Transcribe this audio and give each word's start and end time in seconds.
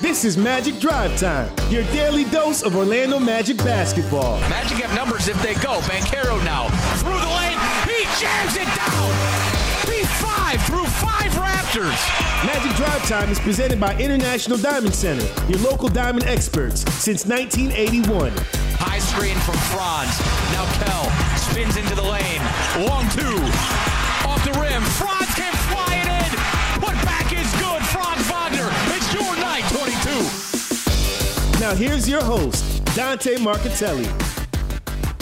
This 0.00 0.24
is 0.24 0.36
Magic 0.36 0.78
Drive 0.80 1.16
Time, 1.18 1.50
your 1.70 1.84
daily 1.84 2.24
dose 2.24 2.62
of 2.62 2.76
Orlando 2.76 3.18
Magic 3.18 3.56
basketball. 3.58 4.38
Magic 4.48 4.78
have 4.78 4.94
numbers 4.96 5.28
if 5.28 5.40
they 5.42 5.54
go. 5.54 5.80
Banchero 5.82 6.42
now 6.44 6.68
through 6.98 7.18
the 7.18 7.32
lane. 7.38 7.58
He 7.86 8.04
jams 8.20 8.56
it 8.56 8.66
down. 8.74 9.10
P5 9.86 10.66
through 10.66 10.86
five 10.86 11.30
Raptors. 11.32 12.46
Magic 12.46 12.74
Drive 12.76 13.02
Time 13.08 13.30
is 13.30 13.38
presented 13.40 13.78
by 13.80 13.96
International 13.98 14.58
Diamond 14.58 14.94
Center, 14.94 15.26
your 15.48 15.58
local 15.60 15.88
diamond 15.88 16.24
experts 16.26 16.80
since 16.94 17.24
1981. 17.26 18.32
High 18.78 18.98
screen 18.98 19.36
from 19.38 19.54
Franz. 19.70 20.18
Now 20.52 20.66
Kell 20.82 21.36
spins 21.38 21.76
into 21.76 21.94
the 21.94 22.02
lane. 22.02 22.42
Long 22.88 23.08
two. 23.10 23.38
Off 24.28 24.42
the 24.44 24.58
rim. 24.58 24.82
Franz 24.82 25.31
Now 31.62 31.76
here's 31.76 32.08
your 32.08 32.24
host, 32.24 32.84
Dante 32.86 33.36
Marcatelli. 33.36 34.04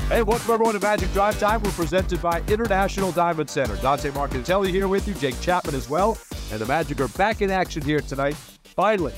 Hey, 0.09 0.23
welcome 0.23 0.51
everyone 0.51 0.73
to 0.73 0.81
Magic 0.81 1.13
Drive 1.13 1.39
Time. 1.39 1.63
We're 1.63 1.71
presented 1.73 2.23
by 2.23 2.41
International 2.49 3.13
Diamond 3.13 3.51
Center. 3.51 3.77
Dante 3.77 4.09
Marcatelli 4.09 4.71
here 4.71 4.89
with 4.89 5.07
you, 5.07 5.13
Jake 5.13 5.39
Chapman 5.43 5.75
as 5.75 5.91
well. 5.91 6.17
And 6.51 6.59
the 6.59 6.65
Magic 6.65 6.99
are 6.99 7.09
back 7.09 7.43
in 7.43 7.51
action 7.51 7.83
here 7.83 8.01
tonight. 8.01 8.37
Finally, 8.65 9.13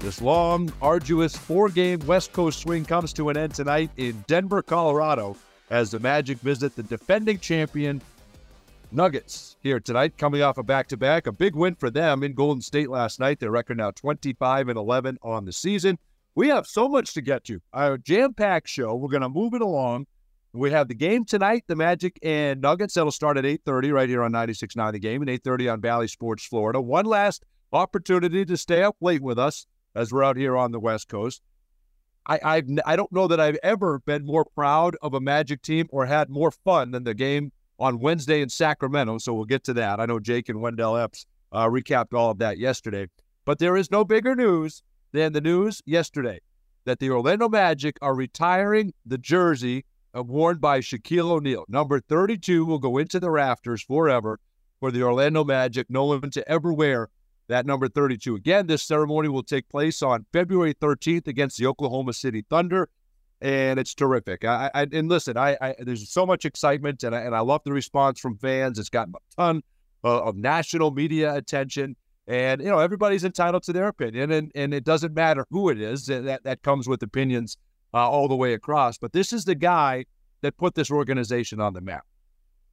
this 0.00 0.20
long, 0.20 0.70
arduous 0.82 1.34
four 1.34 1.70
game 1.70 1.98
West 2.00 2.34
Coast 2.34 2.60
swing 2.60 2.84
comes 2.84 3.14
to 3.14 3.30
an 3.30 3.38
end 3.38 3.54
tonight 3.54 3.90
in 3.96 4.22
Denver, 4.26 4.60
Colorado, 4.60 5.34
as 5.70 5.90
the 5.90 5.98
Magic 5.98 6.36
visit 6.40 6.76
the 6.76 6.82
defending 6.82 7.38
champion 7.38 8.02
Nuggets 8.92 9.56
here 9.62 9.80
tonight, 9.80 10.18
coming 10.18 10.42
off 10.42 10.58
a 10.58 10.62
back 10.62 10.88
to 10.88 10.98
back. 10.98 11.26
A 11.26 11.32
big 11.32 11.54
win 11.54 11.74
for 11.74 11.88
them 11.88 12.22
in 12.22 12.34
Golden 12.34 12.60
State 12.60 12.90
last 12.90 13.18
night. 13.18 13.40
Their 13.40 13.50
record 13.50 13.78
now 13.78 13.92
25 13.92 14.68
and 14.68 14.76
11 14.76 15.16
on 15.22 15.46
the 15.46 15.54
season. 15.54 15.98
We 16.36 16.48
have 16.48 16.66
so 16.66 16.86
much 16.86 17.14
to 17.14 17.22
get 17.22 17.44
to. 17.44 17.60
Our 17.72 17.96
jam 17.96 18.34
packed 18.34 18.68
show. 18.68 18.94
We're 18.94 19.08
going 19.08 19.22
to 19.22 19.28
move 19.28 19.54
it 19.54 19.62
along. 19.62 20.06
We 20.52 20.70
have 20.70 20.86
the 20.86 20.94
game 20.94 21.24
tonight, 21.24 21.64
the 21.66 21.76
Magic 21.76 22.18
and 22.22 22.60
Nuggets. 22.60 22.94
That'll 22.94 23.10
start 23.10 23.38
at 23.38 23.44
8.30 23.44 23.92
right 23.92 24.08
here 24.08 24.22
on 24.22 24.32
96.9 24.32 24.92
The 24.92 24.98
Game 24.98 25.22
and 25.22 25.30
8.30 25.30 25.72
on 25.72 25.80
Bally 25.80 26.08
Sports 26.08 26.44
Florida. 26.44 26.78
One 26.78 27.06
last 27.06 27.44
opportunity 27.72 28.44
to 28.44 28.56
stay 28.58 28.82
up 28.82 28.96
late 29.00 29.22
with 29.22 29.38
us 29.38 29.66
as 29.94 30.12
we're 30.12 30.24
out 30.24 30.36
here 30.36 30.58
on 30.58 30.72
the 30.72 30.80
West 30.80 31.08
Coast. 31.08 31.40
I 32.26 32.38
I've, 32.42 32.68
I 32.84 32.96
don't 32.96 33.12
know 33.12 33.28
that 33.28 33.40
I've 33.40 33.58
ever 33.62 34.00
been 34.00 34.26
more 34.26 34.44
proud 34.44 34.94
of 35.00 35.14
a 35.14 35.20
Magic 35.20 35.62
team 35.62 35.86
or 35.90 36.04
had 36.04 36.28
more 36.28 36.50
fun 36.50 36.90
than 36.90 37.04
the 37.04 37.14
game 37.14 37.50
on 37.78 37.98
Wednesday 37.98 38.42
in 38.42 38.50
Sacramento. 38.50 39.18
So 39.18 39.32
we'll 39.32 39.44
get 39.46 39.64
to 39.64 39.74
that. 39.74 40.00
I 40.00 40.06
know 40.06 40.20
Jake 40.20 40.50
and 40.50 40.60
Wendell 40.60 40.98
Epps 40.98 41.24
uh, 41.52 41.66
recapped 41.66 42.12
all 42.12 42.30
of 42.30 42.38
that 42.38 42.58
yesterday. 42.58 43.08
But 43.46 43.58
there 43.58 43.76
is 43.76 43.90
no 43.90 44.04
bigger 44.04 44.34
news 44.34 44.82
than 45.16 45.32
the 45.32 45.40
news 45.40 45.80
yesterday 45.86 46.38
that 46.84 46.98
the 46.98 47.10
Orlando 47.10 47.48
Magic 47.48 47.96
are 48.02 48.14
retiring 48.14 48.92
the 49.06 49.18
jersey 49.18 49.84
worn 50.14 50.58
by 50.58 50.80
Shaquille 50.80 51.30
O'Neal. 51.30 51.64
Number 51.68 52.00
32 52.00 52.64
will 52.64 52.78
go 52.78 52.98
into 52.98 53.18
the 53.18 53.30
rafters 53.30 53.82
forever 53.82 54.38
for 54.80 54.90
the 54.90 55.02
Orlando 55.02 55.42
Magic. 55.42 55.88
No 55.88 56.04
one 56.04 56.30
to 56.30 56.48
ever 56.48 56.72
wear 56.72 57.08
that 57.48 57.64
number 57.66 57.88
32. 57.88 58.34
Again, 58.34 58.66
this 58.66 58.82
ceremony 58.82 59.28
will 59.28 59.42
take 59.42 59.68
place 59.68 60.02
on 60.02 60.26
February 60.32 60.74
13th 60.74 61.28
against 61.28 61.58
the 61.58 61.66
Oklahoma 61.66 62.12
City 62.12 62.44
Thunder, 62.50 62.88
and 63.40 63.78
it's 63.78 63.94
terrific. 63.94 64.44
I, 64.44 64.70
I 64.74 64.86
and 64.92 65.08
listen, 65.08 65.36
I, 65.36 65.56
I, 65.60 65.74
there's 65.78 66.08
so 66.10 66.26
much 66.26 66.44
excitement, 66.44 67.02
and 67.04 67.14
I, 67.14 67.20
and 67.20 67.34
I 67.34 67.40
love 67.40 67.62
the 67.64 67.72
response 67.72 68.20
from 68.20 68.36
fans. 68.36 68.78
It's 68.78 68.90
gotten 68.90 69.14
a 69.14 69.36
ton 69.36 69.62
of, 70.04 70.28
of 70.28 70.36
national 70.36 70.90
media 70.90 71.34
attention. 71.34 71.96
And 72.28 72.60
you 72.60 72.68
know 72.68 72.78
everybody's 72.78 73.24
entitled 73.24 73.62
to 73.64 73.72
their 73.72 73.88
opinion, 73.88 74.32
and, 74.32 74.50
and 74.54 74.74
it 74.74 74.84
doesn't 74.84 75.14
matter 75.14 75.46
who 75.50 75.68
it 75.68 75.80
is. 75.80 76.06
That 76.06 76.42
that 76.42 76.62
comes 76.62 76.88
with 76.88 77.02
opinions 77.02 77.56
uh, 77.94 78.08
all 78.10 78.26
the 78.26 78.36
way 78.36 78.52
across. 78.52 78.98
But 78.98 79.12
this 79.12 79.32
is 79.32 79.44
the 79.44 79.54
guy 79.54 80.06
that 80.40 80.56
put 80.56 80.74
this 80.74 80.90
organization 80.90 81.60
on 81.60 81.72
the 81.72 81.80
map. 81.80 82.04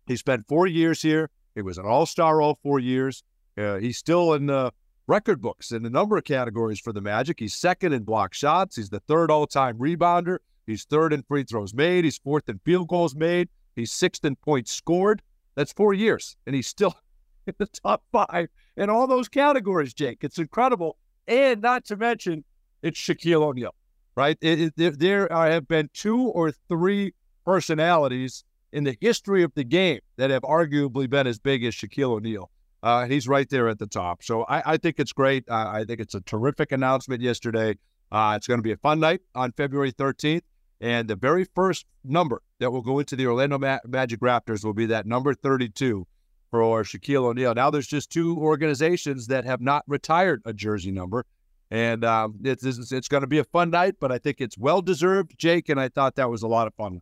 He 0.08 0.16
spent 0.16 0.48
four 0.48 0.68
years 0.68 1.02
here. 1.02 1.30
He 1.56 1.62
was 1.62 1.78
an 1.78 1.86
all 1.86 2.06
star 2.06 2.42
all 2.42 2.58
four 2.64 2.80
years. 2.80 3.24
Uh, 3.58 3.76
he's 3.76 3.98
still 3.98 4.34
in 4.34 4.48
the 4.48 4.72
record 5.08 5.42
books 5.42 5.72
in 5.72 5.86
a 5.86 5.90
number 5.90 6.18
of 6.18 6.24
categories 6.24 6.80
for 6.80 6.92
the 6.92 7.02
Magic. 7.02 7.40
He's 7.40 7.54
second 7.54 7.94
in 7.94 8.04
block 8.04 8.34
shots. 8.34 8.76
He's 8.76 8.90
the 8.90 9.02
third 9.02 9.30
all 9.30 9.48
time 9.48 9.78
rebounder. 9.78 10.38
He's 10.66 10.86
third 10.86 11.14
in 11.14 11.24
free 11.24 11.44
throws 11.44 11.74
made. 11.74 12.06
He's 12.06 12.18
fourth 12.18 12.50
in 12.50 12.60
field 12.66 12.88
goals 12.88 13.16
made. 13.16 13.50
He's 13.76 13.92
sixth 13.92 14.24
in 14.26 14.36
points 14.38 14.72
scored. 14.72 15.22
That's 15.56 15.74
four 15.74 15.94
years. 15.94 16.36
And 16.48 16.56
he's 16.56 16.68
still 16.68 16.96
in 17.48 17.54
the 17.58 17.68
top 17.68 18.04
five 18.12 18.50
in 18.78 18.90
all 18.90 19.08
those 19.08 19.28
categories, 19.28 19.94
Jake. 19.94 20.20
It's 20.22 20.38
incredible. 20.38 20.98
And 21.28 21.62
not 21.62 21.86
to 21.86 21.96
mention, 21.96 22.44
it's 22.82 23.00
Shaquille 23.00 23.44
O'Neal 23.44 23.76
right? 24.16 24.38
It, 24.42 24.74
it, 24.78 25.00
there 25.00 25.28
have 25.30 25.68
been 25.68 25.90
two 25.94 26.28
or 26.28 26.52
three 26.52 27.14
personalities 27.46 28.44
in 28.72 28.84
the 28.84 28.98
history 29.02 29.44
of 29.44 29.54
the 29.56 29.64
game 29.64 30.00
that 30.18 30.30
have 30.30 30.44
arguably 30.44 31.10
been 31.10 31.28
as 31.28 31.40
big 31.40 31.64
as 31.64 31.74
Shaquille 31.74 32.12
O'Neal. 32.12 32.50
Uh, 32.82 33.06
he's 33.06 33.28
right 33.28 33.50
there 33.50 33.70
at 33.70 33.80
the 33.80 33.88
top. 33.88 34.24
So 34.24 34.44
I, 34.44 34.74
I 34.74 34.78
think 34.78 35.00
it's 35.00 35.14
great. 35.14 35.46
Uh, 35.50 35.72
I 35.74 35.86
think 35.86 36.00
it's 36.00 36.16
a 36.16 36.22
terrific 36.22 36.72
announcement 36.72 37.22
yesterday. 37.22 37.78
Uh, 38.12 38.34
it's 38.36 38.48
going 38.48 38.60
to 38.60 38.64
be 38.64 38.74
a 38.74 38.78
fun 38.78 39.00
night 39.00 39.22
on 39.36 39.52
February 39.54 39.92
13th. 39.92 40.42
And 40.82 41.08
the 41.08 41.16
very 41.16 41.46
first 41.56 41.86
number 42.04 42.42
that 42.60 42.72
will 42.72 42.82
go 42.82 43.00
into 43.00 43.16
the 43.16 43.26
Orlando 43.26 43.58
Ma- 43.58 43.80
Magic 43.86 44.20
Raptors 44.20 44.66
will 44.66 44.74
be 44.74 44.88
that 44.88 45.06
number 45.06 45.34
32 45.34 46.06
for 46.54 46.84
Shaquille 46.84 47.24
O'Neal. 47.24 47.56
Now 47.56 47.72
there's 47.72 47.88
just 47.88 48.12
two 48.12 48.38
organizations 48.38 49.26
that 49.26 49.44
have 49.44 49.60
not 49.60 49.84
retired 49.88 50.44
a 50.46 50.54
jersey 50.54 50.92
number. 50.92 51.26
And 51.72 52.06
um, 52.06 52.36
it's, 52.44 52.64
it's, 52.64 52.92
it's 52.92 53.08
going 53.08 53.22
to 53.22 53.28
be 53.28 53.40
a 53.40 53.44
fun 53.44 53.72
night, 53.72 53.96
but 54.00 54.12
I 54.12 54.20
think 54.20 54.40
it's 54.40 54.56
well 54.56 54.80
deserved, 54.80 55.34
Jake. 55.36 55.70
And 55.70 55.80
I 55.80 55.90
thought 55.90 56.14
that 56.18 56.30
was 56.30 56.44
a 56.44 56.48
lot 56.48 56.68
of 56.68 56.76
fun. 56.76 57.02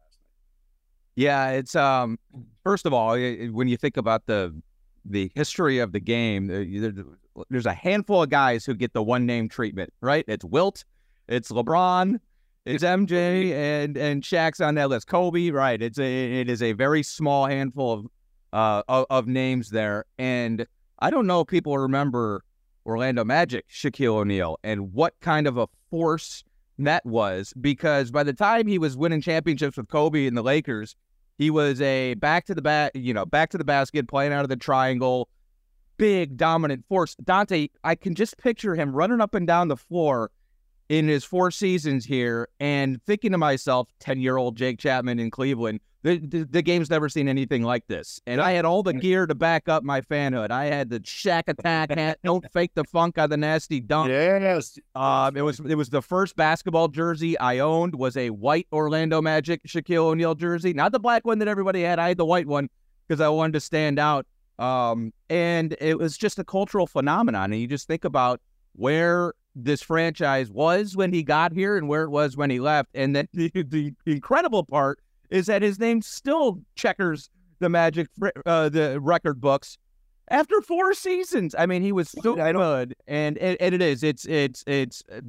Yeah, 1.15 1.49
it's 1.49 1.75
um. 1.75 2.17
First 2.63 2.85
of 2.85 2.93
all, 2.93 3.15
when 3.15 3.67
you 3.67 3.75
think 3.75 3.97
about 3.97 4.25
the 4.27 4.55
the 5.03 5.29
history 5.35 5.79
of 5.79 5.91
the 5.91 5.99
game, 5.99 6.47
there's 7.49 7.65
a 7.65 7.73
handful 7.73 8.23
of 8.23 8.29
guys 8.29 8.65
who 8.65 8.73
get 8.73 8.93
the 8.93 9.03
one 9.03 9.25
name 9.25 9.49
treatment, 9.49 9.91
right? 9.99 10.23
It's 10.29 10.45
Wilt, 10.45 10.85
it's 11.27 11.51
LeBron, 11.51 12.21
it's 12.65 12.85
MJ, 12.85 13.51
and 13.51 13.97
and 13.97 14.23
Shaq's 14.23 14.61
on 14.61 14.75
that 14.75 14.87
list. 14.87 15.07
Kobe, 15.07 15.49
right? 15.49 15.81
It's 15.81 15.99
a 15.99 16.39
it 16.39 16.49
is 16.49 16.63
a 16.63 16.71
very 16.71 17.03
small 17.03 17.45
handful 17.45 17.91
of 17.91 18.05
uh 18.53 18.83
of, 18.87 19.05
of 19.09 19.27
names 19.27 19.69
there, 19.69 20.05
and 20.17 20.65
I 20.99 21.09
don't 21.09 21.27
know 21.27 21.41
if 21.41 21.47
people 21.47 21.77
remember 21.77 22.43
Orlando 22.85 23.23
Magic, 23.23 23.67
Shaquille 23.69 24.15
O'Neal, 24.15 24.57
and 24.63 24.93
what 24.93 25.13
kind 25.21 25.47
of 25.47 25.57
a 25.57 25.67
force 25.89 26.43
that 26.79 27.05
was. 27.05 27.53
Because 27.59 28.11
by 28.11 28.23
the 28.23 28.33
time 28.33 28.67
he 28.67 28.77
was 28.77 28.97
winning 28.97 29.21
championships 29.21 29.77
with 29.77 29.87
Kobe 29.87 30.25
and 30.25 30.37
the 30.37 30.41
Lakers, 30.41 30.95
he 31.37 31.49
was 31.49 31.81
a 31.81 32.15
back 32.15 32.45
to 32.45 32.55
the 32.55 32.61
bat, 32.61 32.95
you 32.95 33.13
know, 33.13 33.25
back 33.25 33.49
to 33.51 33.57
the 33.57 33.63
basket, 33.63 34.07
playing 34.07 34.33
out 34.33 34.43
of 34.43 34.49
the 34.49 34.55
triangle, 34.55 35.29
big 35.97 36.37
dominant 36.37 36.85
force. 36.87 37.15
Dante, 37.23 37.69
I 37.83 37.95
can 37.95 38.15
just 38.15 38.37
picture 38.37 38.75
him 38.75 38.93
running 38.93 39.21
up 39.21 39.33
and 39.33 39.47
down 39.47 39.67
the 39.67 39.77
floor 39.77 40.31
in 40.91 41.07
his 41.07 41.23
four 41.23 41.49
seasons 41.49 42.03
here 42.03 42.49
and 42.59 43.01
thinking 43.05 43.31
to 43.31 43.37
myself, 43.37 43.87
10 44.01 44.19
year 44.19 44.35
old 44.35 44.57
Jake 44.57 44.77
Chapman 44.77 45.19
in 45.19 45.31
Cleveland, 45.31 45.79
the, 46.03 46.17
the, 46.17 46.43
the, 46.43 46.61
game's 46.61 46.89
never 46.89 47.07
seen 47.07 47.29
anything 47.29 47.63
like 47.63 47.87
this. 47.87 48.19
And 48.27 48.41
I 48.41 48.51
had 48.51 48.65
all 48.65 48.83
the 48.83 48.91
gear 48.91 49.25
to 49.25 49.33
back 49.33 49.69
up 49.69 49.83
my 49.83 50.01
fanhood. 50.01 50.51
I 50.51 50.65
had 50.65 50.89
the 50.89 50.99
Shaq 50.99 51.43
attack 51.47 51.91
hat, 51.91 52.19
don't 52.25 52.45
fake 52.53 52.71
the 52.73 52.83
funk 52.83 53.17
on 53.17 53.29
the 53.29 53.37
nasty 53.37 53.79
dunk. 53.79 54.09
Yes. 54.09 54.77
Um, 54.93 55.37
it 55.37 55.43
was 55.43 55.61
it 55.61 55.75
was 55.75 55.89
the 55.91 56.01
first 56.01 56.35
basketball 56.35 56.89
jersey 56.89 57.39
I 57.39 57.59
owned 57.59 57.95
was 57.95 58.17
a 58.17 58.31
white 58.31 58.67
Orlando 58.73 59.21
Magic 59.21 59.63
Shaquille 59.63 60.07
O'Neal 60.07 60.35
jersey, 60.35 60.73
not 60.73 60.91
the 60.91 60.99
black 60.99 61.25
one 61.25 61.39
that 61.39 61.47
everybody 61.47 61.83
had. 61.83 61.99
I 61.99 62.09
had 62.09 62.17
the 62.17 62.25
white 62.25 62.47
one 62.47 62.67
because 63.07 63.21
I 63.21 63.29
wanted 63.29 63.53
to 63.53 63.61
stand 63.61 63.97
out. 63.97 64.25
Um, 64.59 65.13
and 65.29 65.77
it 65.79 65.97
was 65.97 66.17
just 66.17 66.37
a 66.37 66.43
cultural 66.43 66.85
phenomenon. 66.85 67.53
And 67.53 67.61
you 67.61 67.67
just 67.67 67.87
think 67.87 68.03
about 68.03 68.41
where 68.73 69.33
this 69.55 69.81
franchise 69.81 70.49
was 70.49 70.95
when 70.95 71.13
he 71.13 71.23
got 71.23 71.51
here 71.51 71.77
and 71.77 71.87
where 71.87 72.03
it 72.03 72.09
was 72.09 72.37
when 72.37 72.49
he 72.49 72.59
left. 72.59 72.89
And 72.93 73.15
then 73.15 73.27
the, 73.33 73.51
the 73.53 73.93
incredible 74.05 74.63
part 74.63 74.99
is 75.29 75.47
that 75.47 75.61
his 75.61 75.79
name 75.79 76.01
still 76.01 76.59
checkers 76.75 77.29
the 77.59 77.69
magic, 77.69 78.07
uh, 78.45 78.69
the 78.69 78.99
record 78.99 79.39
books 79.39 79.77
after 80.29 80.61
four 80.61 80.93
seasons. 80.93 81.53
I 81.57 81.65
mean, 81.65 81.83
he 81.83 81.91
was 81.91 82.09
so 82.09 82.35
good, 82.35 82.95
and, 83.07 83.37
and 83.37 83.57
and 83.59 83.75
it 83.75 83.81
is. 83.81 84.01
It's 84.03 84.25
it's 84.25 84.63
it's. 84.65 85.03
Uh, 85.11 85.21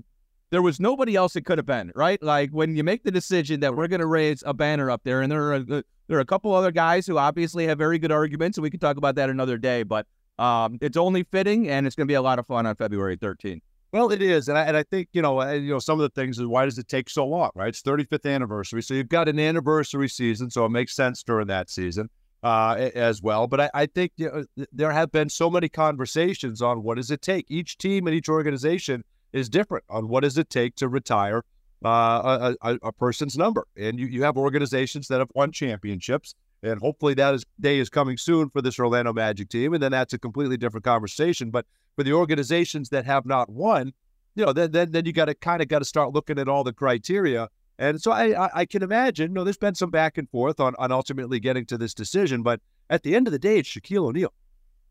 there 0.51 0.63
was 0.63 0.79
nobody 0.79 1.17
else 1.17 1.35
it 1.35 1.47
could 1.47 1.57
have 1.57 1.67
been, 1.67 1.93
right? 1.95 2.23
Like 2.23 2.51
when 2.51 2.77
you 2.77 2.85
make 2.85 3.05
the 3.05 3.11
decision 3.11 3.61
that 3.61 3.75
we're 3.75 3.89
going 3.89 4.01
to 4.01 4.07
raise 4.07 4.43
a 4.45 4.53
banner 4.53 4.91
up 4.91 5.01
there, 5.03 5.23
and 5.23 5.33
there 5.33 5.45
are 5.45 5.55
a, 5.55 5.65
there 5.65 6.19
are 6.19 6.21
a 6.21 6.27
couple 6.27 6.55
other 6.55 6.71
guys 6.71 7.07
who 7.07 7.17
obviously 7.17 7.67
have 7.67 7.79
very 7.79 7.99
good 7.99 8.13
arguments, 8.13 8.59
and 8.59 8.63
we 8.63 8.71
can 8.71 8.79
talk 8.79 8.99
about 8.99 9.15
that 9.15 9.31
another 9.31 9.57
day. 9.57 9.83
But 9.83 10.07
um, 10.39 10.79
it's 10.81 10.97
only 10.97 11.23
fitting, 11.25 11.69
and 11.69 11.87
it's 11.87 11.97
going 11.97 12.07
to 12.07 12.11
be 12.11 12.17
a 12.17 12.23
lot 12.23 12.39
of 12.39 12.47
fun 12.47 12.67
on 12.67 12.77
February 12.77 13.17
13th. 13.17 13.63
Well, 13.93 14.11
it 14.11 14.23
is, 14.23 14.49
and 14.49 14.57
I, 14.57 14.63
and 14.65 14.75
I 14.75 14.85
think 14.85 15.09
you 15.13 15.21
know, 15.21 15.43
you 15.53 15.71
know, 15.71 15.79
some 15.79 16.01
of 16.01 16.03
the 16.03 16.21
things 16.21 16.39
is 16.39 16.47
why 16.47 16.65
does 16.65 16.79
it 16.79 16.89
take 16.89 17.11
so 17.11 17.27
long, 17.27 17.51
right? 17.55 17.69
It's 17.69 17.83
35th 17.83 18.25
anniversary, 18.25 18.83
so 18.83 18.95
you've 18.95 19.11
got 19.11 19.29
an 19.29 19.39
anniversary 19.39 20.09
season, 20.09 20.51
so 20.51 20.65
it 20.65 20.71
makes 20.71 20.97
sense 20.97 21.23
during 21.23 21.49
that 21.49 21.69
season 21.69 22.09
uh, 22.43 22.89
as 22.95 23.21
well. 23.21 23.47
But 23.47 23.61
I, 23.61 23.71
I 23.75 23.87
think 23.87 24.13
you 24.17 24.47
know, 24.57 24.67
there 24.73 24.93
have 24.93 25.13
been 25.13 25.29
so 25.29 25.51
many 25.51 25.69
conversations 25.69 26.63
on 26.63 26.83
what 26.83 26.97
does 26.97 27.11
it 27.11 27.21
take. 27.21 27.45
Each 27.51 27.77
team 27.77 28.07
and 28.07 28.17
each 28.17 28.31
organization 28.31 29.05
is 29.35 29.51
different 29.51 29.85
on 29.91 30.09
what 30.09 30.23
does 30.23 30.39
it 30.39 30.49
take 30.49 30.75
to 30.77 30.89
retire 30.89 31.45
uh, 31.85 32.55
a, 32.63 32.71
a, 32.71 32.79
a, 32.83 32.93
person's 32.93 33.37
number. 33.37 33.67
And 33.77 33.99
you, 33.99 34.07
you 34.07 34.23
have 34.23 34.37
organizations 34.37 35.09
that 35.09 35.19
have 35.19 35.31
won 35.35 35.53
championships, 35.53 36.35
and 36.63 36.81
hopefully 36.81 37.15
that 37.15 37.35
is, 37.35 37.45
day 37.61 37.79
is 37.79 37.89
coming 37.89 38.17
soon 38.17 38.49
for 38.51 38.63
this 38.63 38.79
Orlando 38.79 39.13
Magic 39.13 39.49
team. 39.49 39.75
And 39.75 39.83
then 39.83 39.93
that's 39.93 40.13
a 40.13 40.19
completely 40.19 40.57
different 40.57 40.85
conversation. 40.85 41.51
But 41.51 41.67
for 41.97 42.05
the 42.05 42.13
organizations 42.13 42.89
that 42.91 43.05
have 43.05 43.27
not 43.27 43.51
won, 43.51 43.93
you 44.35 44.45
know, 44.45 44.53
then 44.53 44.71
then, 44.71 44.93
then 44.93 45.05
you 45.05 45.13
got 45.13 45.27
to 45.27 45.35
kind 45.35 45.61
of 45.61 45.69
got 45.69 45.81
to 45.81 45.85
start 45.85 46.13
looking 46.13 46.39
at 46.39 46.49
all 46.49 46.65
the 46.65 46.73
criteria. 46.73 47.49
And 47.79 48.01
so 48.01 48.13
I, 48.13 48.47
I, 48.47 48.51
I 48.61 48.65
can 48.65 48.83
imagine, 48.83 49.31
you 49.31 49.35
know, 49.35 49.45
there's 49.45 49.57
been 49.57 49.75
some 49.75 49.91
back 49.91 50.17
and 50.19 50.31
forth 50.31 50.61
on, 50.61 50.75
on 50.79 50.93
ultimately 50.93 51.41
getting 51.41 51.67
to 51.67 51.79
this 51.79 51.95
decision. 51.95 52.43
But 52.43 52.61
at 52.91 53.03
the 53.03 53.17
end 53.17 53.27
of 53.27 53.33
the 53.33 53.39
day, 53.39 53.59
it's 53.59 53.69
Shaquille 53.69 54.07
O'Neal. 54.07 54.33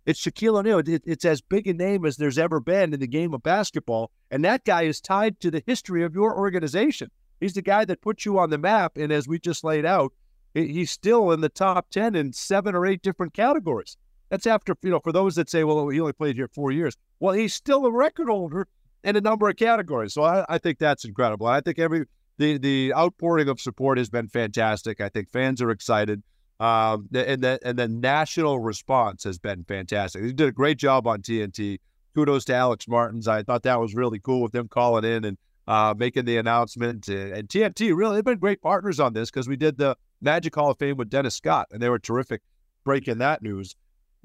It's 0.06 0.20
Shaquille 0.20 0.58
O'Neal. 0.58 0.80
It, 0.80 1.04
it's 1.06 1.26
as 1.26 1.42
big 1.42 1.68
a 1.68 1.74
name 1.74 2.06
as 2.06 2.18
there's 2.18 2.38
ever 2.38 2.60
been 2.60 2.94
in 2.94 3.00
the 3.00 3.08
game 3.08 3.34
of 3.34 3.44
basketball. 3.44 4.12
And 4.30 4.44
that 4.44 4.66
guy 4.66 4.84
is 4.84 5.00
tied 5.00 5.40
to 5.40 5.52
the 5.52 5.64
history 5.66 6.04
of 6.04 6.14
your 6.14 6.38
organization. 6.38 7.10
He's 7.40 7.54
the 7.54 7.62
guy 7.62 7.86
that 7.86 8.02
put 8.02 8.26
you 8.26 8.38
on 8.40 8.50
the 8.50 8.58
map. 8.58 8.98
And 8.98 9.12
as 9.12 9.28
we 9.28 9.40
just 9.40 9.64
laid 9.64 9.86
out, 9.86 10.12
he's 10.54 10.92
still 10.92 11.32
in 11.32 11.42
the 11.42 11.50
top 11.50 11.90
10 11.90 12.16
in 12.16 12.34
seven 12.34 12.76
or 12.76 12.86
eight 12.86 13.02
different 13.02 13.34
categories. 13.34 13.98
That's 14.30 14.48
after, 14.48 14.76
you 14.82 14.90
know, 14.90 15.00
for 15.00 15.12
those 15.12 15.36
that 15.36 15.50
say, 15.50 15.64
well, 15.64 15.90
he 15.90 16.00
only 16.00 16.14
played 16.14 16.36
here 16.36 16.48
four 16.48 16.72
years. 16.72 16.96
Well, 17.20 17.34
he's 17.34 17.54
still 17.54 17.86
a 17.86 17.92
record 17.92 18.30
holder 18.30 18.68
in 19.04 19.16
a 19.16 19.22
number 19.22 19.50
of 19.50 19.58
categories. 19.58 20.14
So 20.14 20.24
I, 20.24 20.46
I 20.48 20.58
think 20.58 20.80
that's 20.80 21.06
incredible. 21.06 21.48
I 21.48 21.62
think 21.62 21.80
every 21.80 22.06
the 22.38 22.58
the 22.58 22.94
outpouring 22.96 23.50
of 23.50 23.60
support 23.60 23.98
has 23.98 24.10
been 24.10 24.28
fantastic. 24.28 25.02
I 25.02 25.10
think 25.10 25.30
fans 25.30 25.62
are 25.62 25.70
excited. 25.70 26.24
Um, 26.60 27.10
and 27.14 27.42
the 27.42 27.60
and 27.64 27.78
the 27.78 27.88
national 27.88 28.60
response 28.60 29.24
has 29.24 29.38
been 29.38 29.64
fantastic. 29.64 30.24
He 30.24 30.34
did 30.34 30.48
a 30.48 30.52
great 30.52 30.78
job 30.78 31.08
on 31.08 31.22
TNT. 31.22 31.80
Kudos 32.14 32.46
to 32.46 32.54
Alex 32.54 32.88
Martins. 32.88 33.28
I 33.28 33.44
thought 33.44 33.64
that 33.64 33.80
was 33.80 33.96
really 33.96 34.20
cool 34.20 34.42
with 34.42 34.52
them 34.52 34.68
calling 34.68 35.06
in 35.06 35.24
and 35.24 35.38
uh, 35.72 35.94
making 35.98 36.26
the 36.26 36.38
announcement. 36.38 37.08
And, 37.08 37.32
and 37.34 37.48
TNT 37.48 37.96
really 37.96 38.16
they've 38.16 38.26
been 38.26 38.40
great 38.40 38.62
partners 38.62 39.00
on 39.00 39.14
this 39.14 39.32
because 39.32 39.48
we 39.48 39.56
did 39.56 39.78
the 39.78 39.96
Magic 40.22 40.54
Hall 40.54 40.72
of 40.72 40.78
Fame 40.78 40.98
with 40.98 41.10
Dennis 41.10 41.36
Scott, 41.36 41.68
and 41.72 41.82
they 41.82 41.90
were 41.90 42.00
terrific 42.00 42.42
breaking 42.84 43.20
that 43.20 43.42
news. 43.42 43.76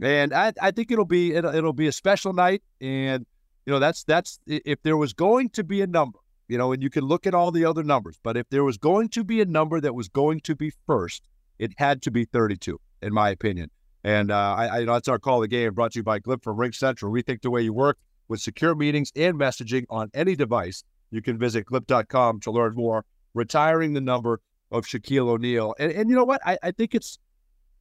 And 0.02 0.34
I, 0.34 0.52
I 0.60 0.70
think 0.72 0.90
it'll 0.90 1.04
be 1.04 1.34
it'll, 1.34 1.54
it'll 1.54 1.72
be 1.72 1.86
a 1.86 1.92
special 1.92 2.32
night. 2.32 2.62
And 2.80 3.24
you 3.64 3.72
know 3.72 3.78
that's 3.78 4.02
that's 4.04 4.40
if 4.46 4.82
there 4.82 4.96
was 4.96 5.12
going 5.12 5.50
to 5.50 5.62
be 5.62 5.82
a 5.82 5.86
number, 5.86 6.18
you 6.48 6.58
know, 6.58 6.72
and 6.72 6.82
you 6.82 6.90
can 6.90 7.04
look 7.04 7.26
at 7.26 7.34
all 7.34 7.52
the 7.52 7.64
other 7.64 7.84
numbers, 7.84 8.18
but 8.22 8.36
if 8.36 8.48
there 8.50 8.64
was 8.64 8.76
going 8.76 9.08
to 9.10 9.22
be 9.22 9.40
a 9.40 9.46
number 9.46 9.80
that 9.80 9.94
was 9.94 10.08
going 10.08 10.40
to 10.40 10.56
be 10.56 10.72
first 10.86 11.22
it 11.58 11.72
had 11.76 12.02
to 12.02 12.10
be 12.10 12.24
32, 12.24 12.78
in 13.02 13.14
my 13.14 13.30
opinion. 13.30 13.70
And 14.04 14.30
uh, 14.30 14.54
I, 14.56 14.66
I, 14.66 14.78
you 14.80 14.86
know 14.86 14.92
that's 14.92 15.08
our 15.08 15.18
call 15.18 15.38
of 15.38 15.42
the 15.42 15.48
game 15.48 15.72
brought 15.74 15.92
to 15.92 15.98
you 15.98 16.02
by 16.02 16.20
Glip 16.20 16.42
from 16.42 16.56
Ring 16.56 16.70
RingCentral. 16.70 17.10
Rethink 17.10 17.42
the 17.42 17.50
way 17.50 17.62
you 17.62 17.72
work 17.72 17.98
with 18.28 18.40
secure 18.40 18.74
meetings 18.74 19.10
and 19.16 19.34
messaging 19.34 19.84
on 19.90 20.10
any 20.14 20.36
device. 20.36 20.84
You 21.16 21.22
can 21.22 21.38
visit 21.38 21.66
glip.com 21.66 22.40
to 22.40 22.50
learn 22.50 22.74
more. 22.74 23.04
Retiring 23.34 23.94
the 23.94 24.00
number 24.00 24.40
of 24.70 24.84
Shaquille 24.84 25.28
O'Neal. 25.28 25.74
And, 25.78 25.90
and 25.92 26.10
you 26.10 26.16
know 26.16 26.24
what? 26.24 26.40
I, 26.44 26.58
I 26.62 26.70
think 26.70 26.94
it's 26.94 27.18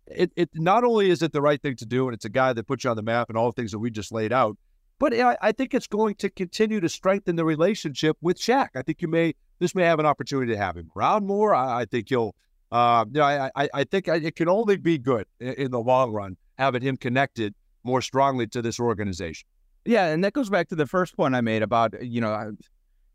it, 0.07 0.31
it 0.35 0.49
not 0.53 0.83
only 0.83 1.09
is 1.09 1.21
it 1.21 1.33
the 1.33 1.41
right 1.41 1.61
thing 1.61 1.75
to 1.77 1.85
do, 1.85 2.07
and 2.07 2.15
it's 2.15 2.25
a 2.25 2.29
guy 2.29 2.53
that 2.53 2.67
puts 2.67 2.83
you 2.83 2.89
on 2.89 2.95
the 2.95 3.03
map 3.03 3.29
and 3.29 3.37
all 3.37 3.51
the 3.51 3.55
things 3.55 3.71
that 3.71 3.79
we 3.79 3.89
just 3.89 4.11
laid 4.11 4.31
out, 4.31 4.57
but 4.99 5.13
I, 5.13 5.37
I 5.41 5.51
think 5.51 5.73
it's 5.73 5.87
going 5.87 6.15
to 6.15 6.29
continue 6.29 6.79
to 6.79 6.89
strengthen 6.89 7.35
the 7.35 7.45
relationship 7.45 8.17
with 8.21 8.37
Shaq. 8.39 8.69
I 8.75 8.81
think 8.81 9.01
you 9.01 9.07
may 9.07 9.33
this 9.59 9.75
may 9.75 9.83
have 9.83 9.99
an 9.99 10.05
opportunity 10.05 10.53
to 10.53 10.57
have 10.57 10.77
him 10.77 10.91
around 10.95 11.25
more. 11.25 11.53
I, 11.55 11.81
I 11.81 11.85
think 11.85 12.09
you'll 12.09 12.35
uh, 12.71 13.05
you 13.07 13.19
know, 13.19 13.25
I, 13.25 13.51
I, 13.55 13.69
I 13.73 13.83
think 13.83 14.07
it 14.07 14.35
can 14.35 14.49
only 14.49 14.77
be 14.77 14.97
good 14.97 15.25
in, 15.39 15.53
in 15.53 15.71
the 15.71 15.79
long 15.79 16.11
run 16.11 16.37
having 16.57 16.81
him 16.81 16.97
connected 16.97 17.53
more 17.83 18.01
strongly 18.01 18.47
to 18.47 18.61
this 18.61 18.79
organization. 18.79 19.47
Yeah, 19.85 20.07
and 20.07 20.23
that 20.23 20.33
goes 20.33 20.49
back 20.49 20.67
to 20.69 20.75
the 20.75 20.87
first 20.87 21.15
point 21.15 21.35
I 21.35 21.41
made 21.41 21.61
about 21.61 22.03
you 22.03 22.21
know, 22.21 22.55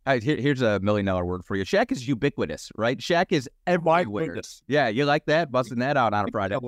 I, 0.07 0.19
here, 0.19 0.37
here's 0.37 0.63
a 0.63 0.81
million 0.81 1.07
dollar 1.07 1.25
word 1.25 1.45
for 1.45 1.57
you. 1.57 1.65
Shaq 1.65 1.93
is 1.93 2.09
ubiquitous, 2.09 2.71
right? 2.77 2.99
Shaq 2.99 3.27
is 3.31 3.49
everywhere. 3.67 4.35
Yeah, 4.67 4.89
you 4.89 5.05
like 5.05 5.27
that? 5.27 5.51
Busting 5.53 5.79
that 5.81 5.97
out 5.97 6.15
on 6.15 6.29
a 6.29 6.31
Friday. 6.31 6.59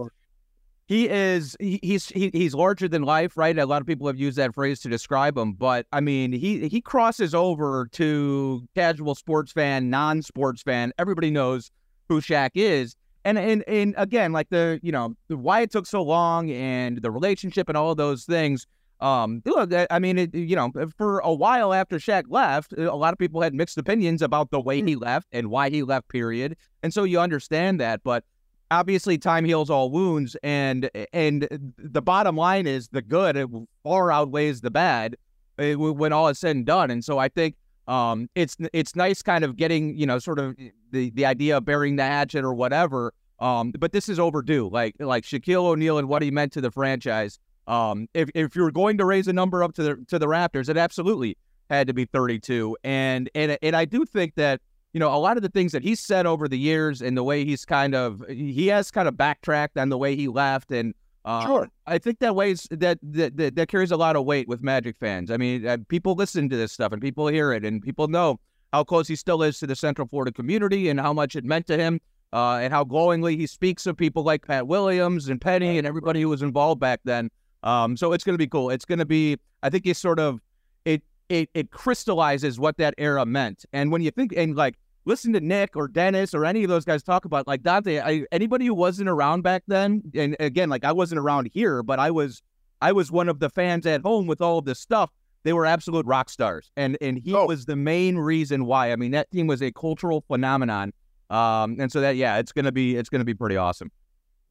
He 0.86 1.08
is 1.08 1.56
he, 1.58 1.78
he's 1.82 2.08
he, 2.08 2.30
he's 2.34 2.54
larger 2.54 2.88
than 2.88 3.02
life, 3.02 3.36
right? 3.36 3.56
A 3.56 3.64
lot 3.64 3.80
of 3.80 3.86
people 3.86 4.06
have 4.08 4.18
used 4.18 4.36
that 4.36 4.54
phrase 4.54 4.80
to 4.80 4.88
describe 4.88 5.38
him, 5.38 5.52
but 5.54 5.86
I 5.92 6.00
mean, 6.00 6.32
he 6.32 6.68
he 6.68 6.80
crosses 6.80 7.34
over 7.34 7.88
to 7.92 8.66
casual 8.74 9.14
sports 9.14 9.52
fan, 9.52 9.88
non-sports 9.88 10.62
fan. 10.62 10.92
Everybody 10.98 11.30
knows 11.30 11.70
who 12.08 12.20
Shaq 12.20 12.50
is. 12.54 12.96
And 13.24 13.38
and 13.38 13.62
and 13.68 13.94
again, 13.96 14.32
like 14.32 14.50
the 14.50 14.80
you 14.82 14.92
know 14.92 15.14
why 15.28 15.60
it 15.60 15.70
took 15.70 15.86
so 15.86 16.02
long 16.02 16.50
and 16.50 17.00
the 17.00 17.10
relationship 17.10 17.68
and 17.68 17.78
all 17.78 17.92
of 17.92 17.96
those 17.96 18.24
things. 18.24 18.66
Um, 19.02 19.42
look, 19.44 19.72
I 19.90 19.98
mean, 19.98 20.16
it, 20.16 20.32
you 20.32 20.54
know, 20.54 20.72
for 20.96 21.18
a 21.18 21.34
while 21.34 21.74
after 21.74 21.98
Shaq 21.98 22.24
left, 22.28 22.72
a 22.74 22.94
lot 22.94 23.12
of 23.12 23.18
people 23.18 23.42
had 23.42 23.52
mixed 23.52 23.76
opinions 23.76 24.22
about 24.22 24.52
the 24.52 24.60
way 24.60 24.80
he 24.80 24.94
left 24.94 25.26
and 25.32 25.50
why 25.50 25.70
he 25.70 25.82
left. 25.82 26.08
Period. 26.08 26.56
And 26.84 26.94
so 26.94 27.02
you 27.02 27.18
understand 27.18 27.80
that, 27.80 28.04
but 28.04 28.24
obviously 28.70 29.18
time 29.18 29.44
heals 29.44 29.70
all 29.70 29.90
wounds, 29.90 30.36
and 30.42 30.88
and 31.12 31.74
the 31.78 32.02
bottom 32.02 32.36
line 32.36 32.66
is 32.66 32.88
the 32.88 33.02
good 33.02 33.48
far 33.82 34.12
outweighs 34.12 34.60
the 34.60 34.70
bad 34.70 35.16
eh, 35.58 35.74
when 35.74 36.12
all 36.12 36.28
is 36.28 36.38
said 36.38 36.56
and 36.56 36.66
done. 36.66 36.90
And 36.90 37.04
so 37.04 37.18
I 37.18 37.28
think 37.28 37.56
um, 37.88 38.28
it's 38.34 38.56
it's 38.72 38.96
nice 38.96 39.20
kind 39.22 39.44
of 39.44 39.56
getting 39.56 39.96
you 39.96 40.06
know 40.06 40.18
sort 40.18 40.38
of 40.38 40.56
the 40.90 41.10
the 41.10 41.26
idea 41.26 41.56
of 41.56 41.64
burying 41.64 41.96
the 41.96 42.04
hatchet 42.04 42.44
or 42.44 42.54
whatever. 42.54 43.12
Um, 43.40 43.72
but 43.72 43.92
this 43.92 44.08
is 44.08 44.20
overdue. 44.20 44.68
Like 44.70 44.94
like 44.98 45.24
Shaquille 45.24 45.64
O'Neal 45.64 45.98
and 45.98 46.08
what 46.08 46.22
he 46.22 46.30
meant 46.30 46.52
to 46.52 46.60
the 46.60 46.70
franchise. 46.70 47.38
Um, 47.66 48.08
if 48.14 48.28
if 48.34 48.56
you're 48.56 48.70
going 48.70 48.98
to 48.98 49.04
raise 49.04 49.28
a 49.28 49.32
number 49.32 49.62
up 49.62 49.74
to 49.74 49.82
the 49.82 50.04
to 50.08 50.18
the 50.18 50.26
Raptors, 50.26 50.68
it 50.68 50.76
absolutely 50.76 51.36
had 51.70 51.86
to 51.86 51.94
be 51.94 52.04
32. 52.04 52.76
And 52.84 53.30
and 53.34 53.56
and 53.62 53.76
I 53.76 53.84
do 53.84 54.04
think 54.04 54.34
that 54.34 54.60
you 54.92 55.00
know 55.00 55.14
a 55.14 55.18
lot 55.18 55.36
of 55.36 55.42
the 55.42 55.48
things 55.48 55.72
that 55.72 55.82
he's 55.82 56.00
said 56.00 56.26
over 56.26 56.48
the 56.48 56.58
years 56.58 57.02
and 57.02 57.16
the 57.16 57.22
way 57.22 57.44
he's 57.44 57.64
kind 57.64 57.94
of 57.94 58.22
he 58.28 58.66
has 58.68 58.90
kind 58.90 59.08
of 59.08 59.16
backtracked 59.16 59.78
on 59.78 59.88
the 59.88 59.98
way 59.98 60.16
he 60.16 60.28
left 60.28 60.70
and 60.70 60.94
uh, 61.24 61.46
sure. 61.46 61.70
I 61.86 61.98
think 61.98 62.18
that 62.18 62.34
weighs 62.34 62.66
that, 62.70 62.98
that, 63.02 63.36
that 63.36 63.54
that 63.54 63.68
carries 63.68 63.92
a 63.92 63.96
lot 63.96 64.16
of 64.16 64.24
weight 64.24 64.48
with 64.48 64.60
Magic 64.62 64.96
fans. 64.98 65.30
I 65.30 65.36
mean, 65.36 65.66
uh, 65.66 65.78
people 65.88 66.14
listen 66.14 66.48
to 66.48 66.56
this 66.56 66.72
stuff 66.72 66.92
and 66.92 67.00
people 67.00 67.28
hear 67.28 67.52
it, 67.52 67.64
and 67.64 67.80
people 67.80 68.08
know 68.08 68.40
how 68.72 68.82
close 68.82 69.06
he 69.06 69.14
still 69.14 69.42
is 69.42 69.58
to 69.60 69.66
the 69.66 69.76
Central 69.76 70.08
Florida 70.08 70.32
community 70.32 70.88
and 70.88 70.98
how 70.98 71.12
much 71.12 71.36
it 71.36 71.44
meant 71.44 71.66
to 71.68 71.76
him, 71.76 72.00
uh, 72.32 72.56
and 72.56 72.72
how 72.72 72.82
glowingly 72.82 73.36
he 73.36 73.46
speaks 73.46 73.86
of 73.86 73.96
people 73.96 74.24
like 74.24 74.44
Pat 74.44 74.66
Williams 74.66 75.28
and 75.28 75.40
Penny 75.40 75.78
and 75.78 75.86
everybody 75.86 76.22
who 76.22 76.28
was 76.28 76.42
involved 76.42 76.80
back 76.80 77.00
then. 77.04 77.30
Um, 77.62 77.96
so 77.96 78.12
it's 78.12 78.24
going 78.24 78.34
to 78.34 78.38
be 78.38 78.48
cool. 78.48 78.70
It's 78.70 78.84
going 78.84 78.98
to 78.98 79.06
be. 79.06 79.38
I 79.62 79.70
think 79.70 79.86
it's 79.86 80.00
sort 80.00 80.18
of 80.18 80.40
it 80.84 81.02
it 81.28 81.48
it 81.54 81.70
crystallizes 81.70 82.58
what 82.58 82.76
that 82.78 82.94
era 82.98 83.24
meant. 83.24 83.64
And 83.72 83.92
when 83.92 84.02
you 84.02 84.10
think 84.10 84.34
and 84.36 84.56
like 84.56 84.76
listen 85.04 85.32
to 85.32 85.40
Nick 85.40 85.76
or 85.76 85.88
Dennis 85.88 86.34
or 86.34 86.44
any 86.44 86.62
of 86.64 86.70
those 86.70 86.84
guys 86.84 87.02
talk 87.02 87.24
about 87.24 87.46
like 87.46 87.62
Dante. 87.62 88.00
I, 88.00 88.24
anybody 88.32 88.66
who 88.66 88.74
wasn't 88.74 89.08
around 89.08 89.42
back 89.42 89.62
then, 89.66 90.02
and 90.14 90.36
again, 90.40 90.68
like 90.68 90.84
I 90.84 90.92
wasn't 90.92 91.18
around 91.18 91.50
here, 91.52 91.82
but 91.82 91.98
I 91.98 92.10
was 92.10 92.42
I 92.80 92.92
was 92.92 93.10
one 93.10 93.28
of 93.28 93.38
the 93.38 93.50
fans 93.50 93.86
at 93.86 94.02
home 94.02 94.26
with 94.26 94.40
all 94.40 94.58
of 94.58 94.64
this 94.64 94.80
stuff. 94.80 95.10
They 95.44 95.52
were 95.52 95.66
absolute 95.66 96.06
rock 96.06 96.30
stars, 96.30 96.70
and 96.76 96.96
and 97.00 97.18
he 97.18 97.34
oh. 97.34 97.46
was 97.46 97.64
the 97.64 97.76
main 97.76 98.16
reason 98.16 98.64
why. 98.66 98.92
I 98.92 98.96
mean, 98.96 99.10
that 99.12 99.30
team 99.30 99.46
was 99.46 99.62
a 99.62 99.72
cultural 99.72 100.22
phenomenon. 100.28 100.92
Um, 101.30 101.76
and 101.80 101.90
so 101.90 102.00
that 102.00 102.16
yeah, 102.16 102.38
it's 102.38 102.52
gonna 102.52 102.72
be 102.72 102.96
it's 102.96 103.08
gonna 103.08 103.24
be 103.24 103.34
pretty 103.34 103.56
awesome. 103.56 103.90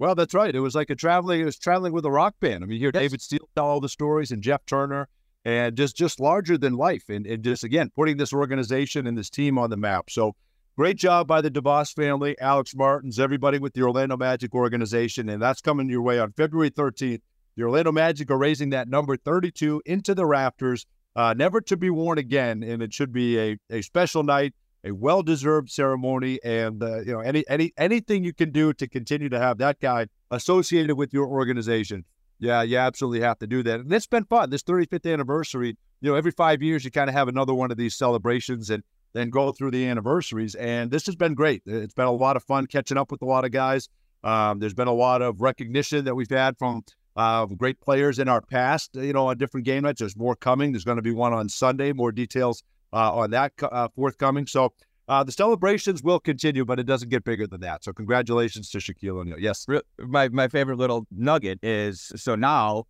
Well, 0.02 0.16
that's 0.16 0.34
right. 0.34 0.56
It 0.56 0.62
was 0.62 0.74
like 0.74 0.90
a 0.90 0.96
traveling. 0.96 1.42
It 1.42 1.46
was 1.46 1.60
traveling 1.60 1.94
with 1.94 2.06
a 2.06 2.10
rock 2.10 2.34
band. 2.40 2.64
I 2.64 2.66
mean, 2.66 2.72
you 2.72 2.80
hear 2.80 2.92
yes. 2.92 3.04
David 3.04 3.22
Steele 3.22 3.48
tell 3.54 3.68
all 3.68 3.80
the 3.80 3.88
stories, 3.88 4.32
and 4.32 4.42
Jeff 4.42 4.66
Turner, 4.66 5.08
and 5.46 5.78
just 5.78 5.96
just 5.96 6.20
larger 6.20 6.58
than 6.58 6.74
life, 6.74 7.04
and, 7.08 7.28
and 7.28 7.44
just 7.44 7.64
again 7.64 7.92
putting 7.96 8.18
this 8.18 8.34
organization 8.34 9.06
and 9.06 9.16
this 9.16 9.30
team 9.30 9.60
on 9.60 9.70
the 9.70 9.78
map. 9.78 10.10
So 10.10 10.36
great 10.76 10.98
job 10.98 11.28
by 11.28 11.42
the 11.42 11.52
DeVos 11.52 11.94
family, 11.94 12.36
Alex 12.42 12.74
Martins, 12.74 13.20
everybody 13.20 13.60
with 13.60 13.74
the 13.74 13.84
Orlando 13.84 14.18
Magic 14.18 14.56
organization, 14.56 15.30
and 15.30 15.40
that's 15.40 15.62
coming 15.62 15.88
your 15.88 16.02
way 16.02 16.18
on 16.18 16.32
February 16.32 16.72
13th. 16.72 17.22
The 17.56 17.62
Orlando 17.62 17.92
Magic 17.92 18.32
are 18.32 18.40
raising 18.40 18.72
that 18.72 18.90
number 18.90 19.16
32 19.16 19.84
into 19.86 20.16
the 20.16 20.26
rafters, 20.26 20.88
uh, 21.16 21.36
never 21.38 21.62
to 21.62 21.78
be 21.78 21.92
worn 21.92 22.18
again, 22.18 22.64
and 22.64 22.82
it 22.82 22.92
should 22.92 23.14
be 23.14 23.38
a, 23.38 23.58
a 23.70 23.84
special 23.84 24.24
night, 24.24 24.56
a 24.84 24.92
well-deserved 24.92 25.70
ceremony, 25.70 26.40
and 26.44 26.82
uh, 26.82 27.02
you 27.02 27.14
know 27.14 27.20
any 27.20 27.44
any 27.48 27.72
anything 27.78 28.24
you 28.24 28.34
can 28.34 28.52
do 28.52 28.74
to 28.74 28.88
continue 28.88 29.30
to 29.30 29.40
have 29.40 29.58
that 29.60 29.80
guy 29.80 30.08
associated 30.32 30.96
with 30.96 31.14
your 31.14 31.28
organization 31.28 32.06
yeah, 32.42 32.64
you 32.64 32.78
absolutely 32.78 33.22
have 33.22 33.38
to 33.40 33.48
do 33.48 33.62
that. 33.64 33.82
And 33.82 33.94
it's 33.94 34.08
been 34.08 34.26
fun. 34.26 34.50
This 34.50 34.64
35th 34.64 35.12
anniversary, 35.14 35.78
you 36.02 36.10
know, 36.10 36.16
every 36.16 36.32
five 36.32 36.64
years 36.64 36.84
you 36.84 36.90
kind 36.90 37.08
of 37.08 37.14
have 37.14 37.28
another 37.28 37.54
one 37.54 37.70
of 37.70 37.78
these 37.78 37.96
celebrations 37.96 38.72
and 38.72 38.84
then 39.14 39.30
go 39.30 39.52
through 39.52 39.72
the 39.72 39.86
anniversaries. 39.86 40.56
And 40.56 40.90
this 40.90 41.06
has 41.06 41.16
been 41.16 41.36
great. 41.36 41.62
It's 41.68 41.94
been 41.94 42.08
a 42.08 42.12
lot 42.12 42.36
of 42.36 42.44
fun 42.44 42.66
catching 42.66 42.98
up 42.98 43.12
with 43.12 43.22
a 43.22 43.26
lot 43.26 43.46
of 43.46 43.52
guys. 43.52 43.88
Um, 44.24 44.58
there's 44.58 44.74
been 44.74 44.88
a 44.88 44.94
lot 44.94 45.22
of 45.22 45.40
recognition 45.40 46.06
that 46.06 46.16
we've 46.16 46.30
had 46.30 46.58
from 46.58 46.84
uh, 47.16 47.46
great 47.46 47.80
players 47.80 48.18
in 48.18 48.28
our 48.28 48.42
past, 48.42 48.90
you 48.96 49.14
know, 49.14 49.28
on 49.28 49.38
different 49.38 49.66
game 49.66 49.84
nights. 49.84 50.00
There's 50.00 50.18
more 50.18 50.36
coming. 50.36 50.72
There's 50.72 50.84
going 50.84 50.98
to 50.98 51.04
be 51.04 51.12
one 51.12 51.34
on 51.34 51.48
Sunday, 51.48 51.94
more 51.94 52.12
details 52.12 52.64
uh, 52.94 53.14
on 53.16 53.32
that 53.32 53.54
uh, 53.62 53.88
forthcoming. 53.96 54.48
So 54.48 54.74
uh, 55.08 55.24
the 55.24 55.32
celebrations 55.32 56.04
will 56.04 56.20
continue, 56.20 56.64
but 56.66 56.80
it 56.80 56.86
doesn't 56.86 57.10
get 57.10 57.24
bigger 57.24 57.48
than 57.48 57.62
that. 57.62 57.84
So 57.84 57.92
congratulations 57.94 58.70
to 58.72 58.78
Shaquille 58.78 59.20
O'Neal. 59.22 59.40
Yes. 59.40 59.66
My 60.00 60.30
my 60.30 60.48
favorite 60.48 60.78
little 60.78 61.06
nugget 61.12 61.60
is 61.64 62.12
so 62.16 62.36
now 62.36 62.86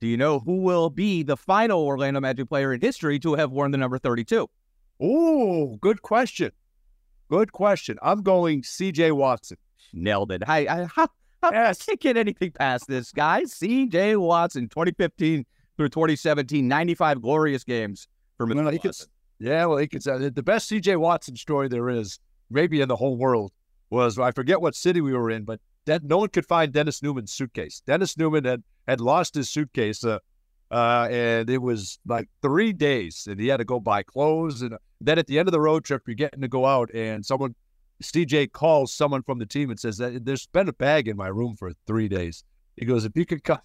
Do 0.00 0.06
you 0.08 0.16
know 0.16 0.38
who 0.40 0.62
will 0.62 0.88
be 0.90 1.22
the 1.22 1.36
final 1.36 1.80
Orlando 1.82 2.20
Magic 2.20 2.48
player 2.48 2.72
in 2.72 2.80
history 2.80 3.18
to 3.20 3.34
have 3.34 3.50
worn 3.52 3.70
the 3.70 3.78
number 3.78 3.98
32? 3.98 4.48
Oh, 5.00 5.76
good 5.80 6.02
question. 6.02 6.52
Good 7.28 7.52
question. 7.52 7.98
I'm 8.02 8.22
going 8.22 8.62
CJ 8.62 9.12
Watson. 9.12 9.58
Nailed 9.92 10.32
it. 10.32 10.42
I, 10.46 10.58
I 10.66 10.84
how, 10.84 11.08
how 11.42 11.50
Yes. 11.52 11.84
can't 11.84 12.00
get 12.00 12.16
anything 12.16 12.52
past 12.52 12.86
this 12.88 13.12
guy. 13.12 13.42
CJ 13.42 14.16
Watson, 14.18 14.68
2015 14.68 15.44
through 15.76 15.88
2017, 15.90 16.66
95 16.66 17.22
glorious 17.22 17.64
games 17.64 18.08
for 18.36 18.46
he 18.46 18.54
could- 18.54 18.88
Watson. 18.88 19.08
Yeah, 19.40 19.64
well, 19.64 19.78
he 19.78 19.88
could 19.88 20.02
say 20.02 20.28
the 20.28 20.42
best 20.42 20.70
CJ 20.70 20.98
Watson 20.98 21.34
story 21.34 21.66
there 21.66 21.88
is, 21.88 22.18
maybe 22.50 22.82
in 22.82 22.88
the 22.88 22.96
whole 22.96 23.16
world, 23.16 23.52
was 23.88 24.18
I 24.18 24.30
forget 24.32 24.60
what 24.60 24.74
city 24.74 25.00
we 25.00 25.14
were 25.14 25.30
in, 25.30 25.44
but 25.44 25.60
that 25.86 26.04
no 26.04 26.18
one 26.18 26.28
could 26.28 26.46
find 26.46 26.72
Dennis 26.72 27.02
Neumann's 27.02 27.32
suitcase. 27.32 27.82
Dennis 27.86 28.16
Newman 28.18 28.44
had 28.44 28.62
had 28.86 29.00
lost 29.00 29.34
his 29.34 29.48
suitcase, 29.48 30.04
uh, 30.04 30.18
uh, 30.70 31.08
and 31.10 31.48
it 31.48 31.58
was 31.58 31.98
like 32.06 32.28
three 32.42 32.72
days, 32.72 33.26
and 33.28 33.40
he 33.40 33.48
had 33.48 33.56
to 33.56 33.64
go 33.64 33.80
buy 33.80 34.02
clothes. 34.02 34.60
And 34.60 34.76
then 35.00 35.18
at 35.18 35.26
the 35.26 35.38
end 35.38 35.48
of 35.48 35.52
the 35.52 35.60
road 35.60 35.84
trip, 35.84 36.02
you're 36.06 36.14
getting 36.14 36.42
to 36.42 36.48
go 36.48 36.66
out, 36.66 36.92
and 36.94 37.24
someone, 37.24 37.54
CJ 38.02 38.52
calls 38.52 38.92
someone 38.92 39.22
from 39.22 39.38
the 39.38 39.46
team 39.46 39.70
and 39.70 39.80
says 39.80 39.96
that 39.98 40.24
there's 40.24 40.46
been 40.48 40.68
a 40.68 40.72
bag 40.72 41.08
in 41.08 41.16
my 41.16 41.28
room 41.28 41.56
for 41.56 41.72
three 41.86 42.08
days. 42.08 42.44
He 42.76 42.84
goes, 42.84 43.04
if 43.04 43.12
you 43.14 43.26
could 43.26 43.44
come, 43.44 43.60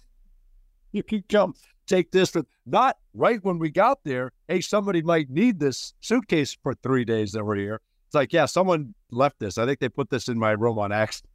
you 0.92 1.02
can 1.02 1.22
come 1.28 1.54
take 1.86 2.10
this 2.10 2.34
with 2.34 2.46
not 2.66 2.96
right 3.14 3.42
when 3.44 3.58
we 3.58 3.70
got 3.70 3.98
there. 4.04 4.32
Hey, 4.48 4.60
somebody 4.60 5.02
might 5.02 5.30
need 5.30 5.58
this 5.60 5.94
suitcase 6.00 6.56
for 6.62 6.74
three 6.74 7.04
days 7.04 7.32
that 7.32 7.44
we're 7.44 7.56
here. 7.56 7.80
It's 8.06 8.14
like, 8.14 8.32
yeah, 8.32 8.46
someone 8.46 8.94
left 9.10 9.38
this. 9.38 9.58
I 9.58 9.66
think 9.66 9.80
they 9.80 9.88
put 9.88 10.10
this 10.10 10.28
in 10.28 10.38
my 10.38 10.52
room 10.52 10.78
on 10.78 10.92
accident. 10.92 11.30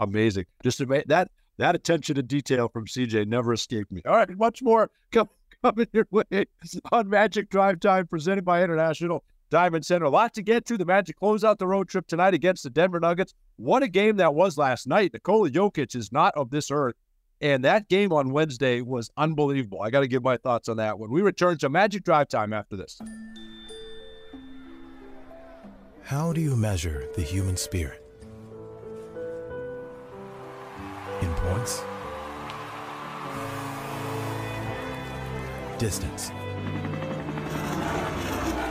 Amazing. 0.00 0.46
Just 0.62 0.78
that 0.78 1.30
that 1.58 1.74
attention 1.74 2.16
to 2.16 2.22
detail 2.22 2.68
from 2.68 2.86
CJ 2.86 3.26
never 3.26 3.52
escaped 3.52 3.92
me. 3.92 4.02
All 4.06 4.16
right, 4.16 4.28
much 4.36 4.62
more 4.62 4.90
come, 5.12 5.28
coming 5.62 5.86
your 5.92 6.08
way 6.10 6.46
on 6.90 7.08
Magic 7.08 7.50
Drive 7.50 7.80
Time 7.80 8.06
presented 8.06 8.44
by 8.44 8.64
International 8.64 9.22
Diamond 9.50 9.84
Center. 9.84 10.06
A 10.06 10.10
lot 10.10 10.34
to 10.34 10.42
get 10.42 10.66
to. 10.66 10.78
The 10.78 10.84
Magic 10.84 11.16
close 11.16 11.44
out 11.44 11.58
the 11.58 11.66
road 11.66 11.88
trip 11.88 12.06
tonight 12.06 12.34
against 12.34 12.64
the 12.64 12.70
Denver 12.70 12.98
Nuggets. 12.98 13.34
What 13.56 13.82
a 13.82 13.88
game 13.88 14.16
that 14.16 14.34
was 14.34 14.56
last 14.56 14.86
night. 14.86 15.12
Nikola 15.12 15.50
Jokic 15.50 15.94
is 15.94 16.10
not 16.10 16.34
of 16.36 16.50
this 16.50 16.70
earth. 16.70 16.96
And 17.42 17.64
that 17.64 17.88
game 17.88 18.12
on 18.12 18.30
Wednesday 18.30 18.82
was 18.82 19.10
unbelievable. 19.16 19.82
I 19.82 19.90
got 19.90 20.00
to 20.00 20.06
give 20.06 20.22
my 20.22 20.36
thoughts 20.36 20.68
on 20.68 20.76
that 20.76 21.00
when 21.00 21.10
we 21.10 21.22
return 21.22 21.58
to 21.58 21.68
Magic 21.68 22.04
Drive 22.04 22.28
Time 22.28 22.52
after 22.52 22.76
this. 22.76 23.02
How 26.04 26.32
do 26.32 26.40
you 26.40 26.54
measure 26.54 27.08
the 27.16 27.22
human 27.22 27.56
spirit? 27.56 28.00
In 31.20 31.34
points? 31.34 31.82
Distance? 35.78 36.30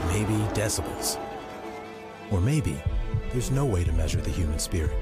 Maybe 0.08 0.34
decibels? 0.54 1.18
Or 2.30 2.40
maybe 2.40 2.82
there's 3.32 3.50
no 3.50 3.66
way 3.66 3.84
to 3.84 3.92
measure 3.92 4.22
the 4.22 4.30
human 4.30 4.58
spirit. 4.58 4.96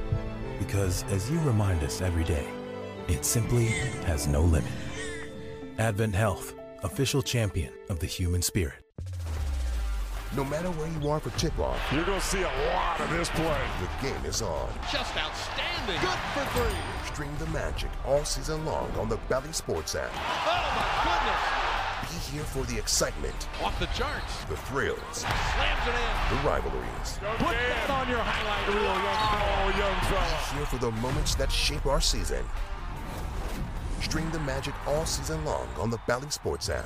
Because 0.58 1.04
as 1.10 1.30
you 1.30 1.38
remind 1.40 1.84
us 1.84 2.00
every 2.00 2.24
day, 2.24 2.46
it 3.10 3.24
simply 3.24 3.66
has 4.06 4.26
no 4.26 4.42
limit. 4.42 4.70
Advent 5.78 6.14
Health, 6.14 6.54
official 6.82 7.22
champion 7.22 7.72
of 7.88 7.98
the 8.00 8.06
human 8.06 8.42
spirit. 8.42 8.74
No 10.36 10.44
matter 10.44 10.68
where 10.70 10.86
you 11.00 11.08
are 11.10 11.18
for 11.18 11.30
tip-off, 11.40 11.76
You're 11.92 12.04
going 12.04 12.20
to 12.20 12.24
see 12.26 12.42
a 12.42 12.52
lot 12.72 13.00
of 13.00 13.10
this 13.10 13.28
play. 13.30 13.60
the 13.80 14.08
game 14.08 14.24
is 14.24 14.42
on. 14.42 14.70
Just 14.92 15.16
outstanding. 15.16 16.00
Good 16.00 16.20
for 16.34 16.44
three. 16.56 17.12
Stream 17.12 17.30
the 17.40 17.46
magic 17.46 17.90
all 18.06 18.24
season 18.24 18.64
long 18.64 18.88
on 18.96 19.08
the 19.08 19.16
Bally 19.28 19.52
Sports 19.52 19.96
app. 19.96 20.08
Oh, 20.14 20.70
my 20.76 20.86
goodness. 21.02 22.22
Be 22.30 22.36
here 22.36 22.44
for 22.44 22.62
the 22.72 22.78
excitement. 22.78 23.34
Off 23.60 23.76
the 23.80 23.86
charts. 23.86 24.44
the 24.44 24.56
thrills, 24.56 24.98
Slams 25.10 25.86
it 25.88 25.94
in. 25.98 26.36
the 26.36 26.48
rivalries. 26.48 27.18
Put 27.38 27.56
that 27.56 27.90
on 27.90 28.08
your 28.08 28.18
highlight 28.22 28.68
reel, 28.68 28.84
young 28.84 29.74
Oh, 29.74 29.78
young 29.78 30.00
fella. 30.06 30.56
Here 30.56 30.66
for 30.66 30.78
the 30.78 30.92
moments 31.02 31.34
that 31.34 31.50
shape 31.50 31.86
our 31.86 32.00
season. 32.00 32.44
Stream 34.10 34.28
the 34.32 34.40
magic 34.40 34.74
all 34.88 35.06
season 35.06 35.44
long 35.44 35.68
on 35.78 35.88
the 35.88 35.98
Bally 36.08 36.28
Sports 36.30 36.68
app. 36.68 36.84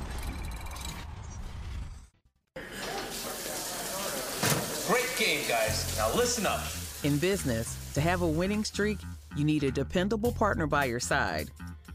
Great 4.86 5.10
game, 5.18 5.40
guys. 5.48 5.96
Now 5.96 6.14
listen 6.14 6.44
up. 6.44 6.60
In 7.02 7.16
business, 7.16 7.78
to 7.94 8.02
have 8.02 8.20
a 8.20 8.26
winning 8.26 8.62
streak, 8.62 8.98
you 9.38 9.42
need 9.42 9.64
a 9.64 9.70
dependable 9.70 10.32
partner 10.32 10.66
by 10.66 10.84
your 10.84 11.00
side. 11.00 11.50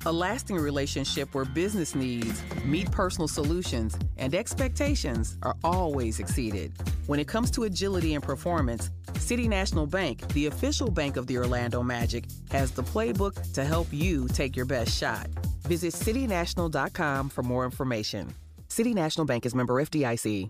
A 0.05 0.11
lasting 0.11 0.55
relationship 0.55 1.35
where 1.35 1.43
business 1.43 1.93
needs 1.93 2.41
meet 2.63 2.89
personal 2.89 3.27
solutions 3.27 3.97
and 4.15 4.33
expectations 4.33 5.37
are 5.43 5.57
always 5.61 6.19
exceeded. 6.19 6.71
When 7.07 7.19
it 7.19 7.27
comes 7.27 7.51
to 7.51 7.65
agility 7.65 8.13
and 8.13 8.23
performance, 8.23 8.91
City 9.15 9.49
National 9.49 9.85
Bank, 9.85 10.25
the 10.29 10.45
official 10.45 10.89
bank 10.89 11.17
of 11.17 11.27
the 11.27 11.37
Orlando 11.37 11.83
Magic, 11.83 12.23
has 12.49 12.71
the 12.71 12.83
playbook 12.83 13.51
to 13.51 13.65
help 13.65 13.87
you 13.91 14.29
take 14.29 14.55
your 14.55 14.65
best 14.65 14.97
shot. 14.97 15.27
Visit 15.63 15.93
citynational.com 15.93 17.27
for 17.27 17.43
more 17.43 17.65
information. 17.65 18.33
City 18.69 18.93
National 18.93 19.25
Bank 19.25 19.45
is 19.45 19.53
member 19.53 19.73
FDIC. 19.83 20.49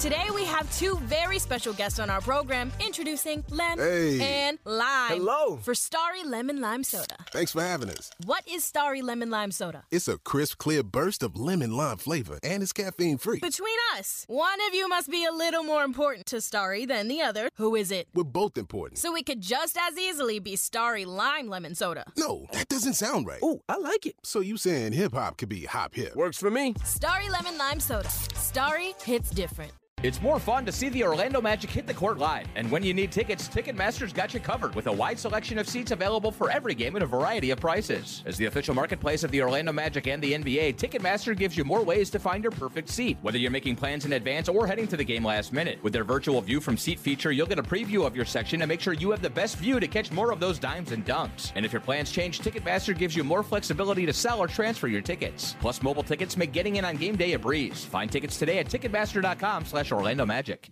Today 0.00 0.28
we 0.34 0.46
have 0.46 0.66
two 0.78 0.96
very 1.02 1.38
special 1.38 1.74
guests 1.74 1.98
on 1.98 2.08
our 2.08 2.22
program 2.22 2.72
introducing 2.80 3.44
Lem 3.50 3.78
Hey. 3.78 4.18
and 4.46 4.58
Lime. 4.64 5.10
Hello. 5.18 5.56
For 5.58 5.74
Starry 5.74 6.24
Lemon 6.24 6.58
Lime 6.58 6.82
Soda. 6.84 7.16
Thanks 7.32 7.52
for 7.52 7.60
having 7.60 7.90
us. 7.90 8.10
What 8.24 8.42
is 8.48 8.64
Starry 8.64 9.02
Lemon 9.02 9.28
Lime 9.28 9.50
Soda? 9.50 9.84
It's 9.90 10.08
a 10.08 10.16
crisp, 10.16 10.56
clear 10.56 10.82
burst 10.82 11.22
of 11.22 11.36
lemon 11.36 11.76
lime 11.76 11.98
flavor, 11.98 12.38
and 12.42 12.62
it's 12.62 12.72
caffeine 12.72 13.18
free. 13.18 13.40
Between 13.40 13.76
us, 13.98 14.24
one 14.26 14.58
of 14.68 14.74
you 14.74 14.88
must 14.88 15.10
be 15.10 15.26
a 15.26 15.32
little 15.32 15.64
more 15.64 15.84
important 15.84 16.24
to 16.28 16.40
Starry 16.40 16.86
than 16.86 17.08
the 17.08 17.20
other. 17.20 17.50
Who 17.56 17.74
is 17.76 17.90
it? 17.92 18.08
We're 18.14 18.24
both 18.24 18.56
important. 18.56 18.98
So 18.98 19.14
it 19.16 19.26
could 19.26 19.42
just 19.42 19.76
as 19.78 19.98
easily 19.98 20.38
be 20.38 20.56
Starry 20.56 21.04
Lime 21.04 21.48
Lemon 21.48 21.74
Soda. 21.74 22.04
No, 22.16 22.46
that 22.52 22.68
doesn't 22.70 22.94
sound 22.94 23.26
right. 23.26 23.40
Oh, 23.42 23.60
I 23.68 23.76
like 23.76 24.06
it. 24.06 24.14
So 24.22 24.40
you 24.40 24.56
saying 24.56 24.92
hip 24.94 25.12
hop 25.12 25.36
could 25.36 25.50
be 25.50 25.66
hop 25.66 25.94
hip? 25.94 26.16
Works 26.16 26.38
for 26.38 26.50
me. 26.50 26.74
Starry 26.84 27.28
Lemon 27.28 27.58
Lime 27.58 27.80
Soda. 27.80 28.08
Starry 28.08 28.94
hits 29.04 29.28
different. 29.28 29.72
It's 30.02 30.22
more 30.22 30.38
fun 30.40 30.64
to 30.64 30.72
see 30.72 30.88
the 30.88 31.04
Orlando 31.04 31.42
Magic 31.42 31.68
hit 31.68 31.86
the 31.86 31.92
court 31.92 32.16
live. 32.16 32.46
And 32.56 32.70
when 32.70 32.82
you 32.82 32.94
need 32.94 33.12
tickets, 33.12 33.50
Ticketmaster's 33.50 34.14
got 34.14 34.32
you 34.32 34.40
covered 34.40 34.74
with 34.74 34.86
a 34.86 34.92
wide 34.92 35.18
selection 35.18 35.58
of 35.58 35.68
seats 35.68 35.90
available 35.90 36.32
for 36.32 36.50
every 36.50 36.74
game 36.74 36.96
at 36.96 37.02
a 37.02 37.06
variety 37.06 37.50
of 37.50 37.60
prices. 37.60 38.22
As 38.24 38.38
the 38.38 38.46
official 38.46 38.74
marketplace 38.74 39.24
of 39.24 39.30
the 39.30 39.42
Orlando 39.42 39.72
Magic 39.72 40.06
and 40.06 40.22
the 40.22 40.32
NBA, 40.32 40.76
Ticketmaster 40.76 41.36
gives 41.36 41.54
you 41.54 41.64
more 41.64 41.82
ways 41.82 42.08
to 42.10 42.18
find 42.18 42.42
your 42.42 42.50
perfect 42.50 42.88
seat, 42.88 43.18
whether 43.20 43.36
you're 43.36 43.50
making 43.50 43.76
plans 43.76 44.06
in 44.06 44.14
advance 44.14 44.48
or 44.48 44.66
heading 44.66 44.88
to 44.88 44.96
the 44.96 45.04
game 45.04 45.22
last 45.22 45.52
minute. 45.52 45.78
With 45.82 45.92
their 45.92 46.02
virtual 46.02 46.40
view 46.40 46.62
from 46.62 46.78
seat 46.78 46.98
feature, 46.98 47.30
you'll 47.30 47.46
get 47.46 47.58
a 47.58 47.62
preview 47.62 48.06
of 48.06 48.16
your 48.16 48.24
section 48.24 48.62
and 48.62 48.70
make 48.70 48.80
sure 48.80 48.94
you 48.94 49.10
have 49.10 49.20
the 49.20 49.28
best 49.28 49.56
view 49.56 49.78
to 49.80 49.86
catch 49.86 50.10
more 50.10 50.32
of 50.32 50.40
those 50.40 50.58
dimes 50.58 50.92
and 50.92 51.04
dunks. 51.04 51.52
And 51.56 51.66
if 51.66 51.74
your 51.74 51.82
plans 51.82 52.10
change, 52.10 52.40
Ticketmaster 52.40 52.96
gives 52.96 53.14
you 53.14 53.22
more 53.22 53.42
flexibility 53.42 54.06
to 54.06 54.14
sell 54.14 54.38
or 54.38 54.46
transfer 54.46 54.88
your 54.88 55.02
tickets. 55.02 55.56
Plus, 55.60 55.82
mobile 55.82 56.02
tickets 56.02 56.38
make 56.38 56.52
getting 56.52 56.76
in 56.76 56.86
on 56.86 56.96
game 56.96 57.16
day 57.16 57.34
a 57.34 57.38
breeze. 57.38 57.84
Find 57.84 58.10
tickets 58.10 58.38
today 58.38 58.60
at 58.60 58.66
Ticketmaster.com 58.66 59.66
slash 59.66 59.89
Orlando 59.92 60.26
Magic. 60.26 60.70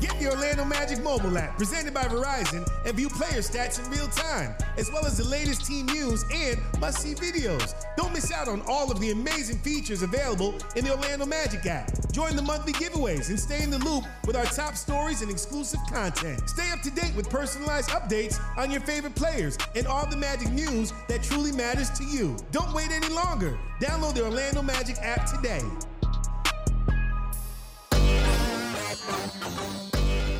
Get 0.00 0.18
the 0.18 0.30
Orlando 0.30 0.64
Magic 0.64 1.02
mobile 1.02 1.36
app 1.36 1.58
presented 1.58 1.92
by 1.92 2.04
Verizon 2.04 2.66
and 2.86 2.96
view 2.96 3.10
player 3.10 3.40
stats 3.42 3.84
in 3.84 3.90
real 3.90 4.08
time, 4.08 4.54
as 4.78 4.90
well 4.90 5.04
as 5.04 5.18
the 5.18 5.24
latest 5.24 5.66
team 5.66 5.84
news 5.84 6.24
and 6.32 6.58
must 6.80 7.00
see 7.02 7.14
videos. 7.14 7.74
Don't 7.98 8.10
miss 8.14 8.32
out 8.32 8.48
on 8.48 8.62
all 8.66 8.90
of 8.90 8.98
the 8.98 9.10
amazing 9.10 9.58
features 9.58 10.02
available 10.02 10.54
in 10.74 10.86
the 10.86 10.92
Orlando 10.92 11.26
Magic 11.26 11.66
app. 11.66 11.90
Join 12.12 12.34
the 12.34 12.40
monthly 12.40 12.72
giveaways 12.72 13.28
and 13.28 13.38
stay 13.38 13.62
in 13.62 13.68
the 13.68 13.78
loop 13.78 14.04
with 14.26 14.36
our 14.36 14.46
top 14.46 14.74
stories 14.74 15.20
and 15.20 15.30
exclusive 15.30 15.80
content. 15.92 16.48
Stay 16.48 16.70
up 16.70 16.80
to 16.80 16.90
date 16.90 17.14
with 17.14 17.28
personalized 17.28 17.90
updates 17.90 18.40
on 18.56 18.70
your 18.70 18.80
favorite 18.80 19.14
players 19.14 19.58
and 19.76 19.86
all 19.86 20.06
the 20.06 20.16
Magic 20.16 20.50
news 20.50 20.94
that 21.08 21.22
truly 21.22 21.52
matters 21.52 21.90
to 21.90 22.04
you. 22.04 22.38
Don't 22.52 22.72
wait 22.72 22.90
any 22.90 23.12
longer. 23.12 23.58
Download 23.82 24.14
the 24.14 24.24
Orlando 24.24 24.62
Magic 24.62 24.96
app 25.02 25.30
today. 25.30 25.60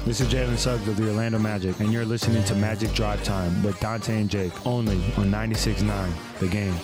This 0.04 0.20
is 0.20 0.28
Jalen 0.28 0.56
Suggs 0.56 0.88
of 0.88 0.96
the 0.96 1.08
Orlando 1.08 1.38
Magic, 1.38 1.78
and 1.78 1.92
you're 1.92 2.04
listening 2.04 2.42
to 2.44 2.54
Magic 2.56 2.92
Drive 2.94 3.22
Time 3.22 3.62
with 3.62 3.78
Dante 3.80 4.20
and 4.20 4.30
Jake 4.30 4.66
only 4.66 4.96
on 5.16 5.30
96.9 5.30 6.40
The 6.40 6.48
Game. 6.48 6.74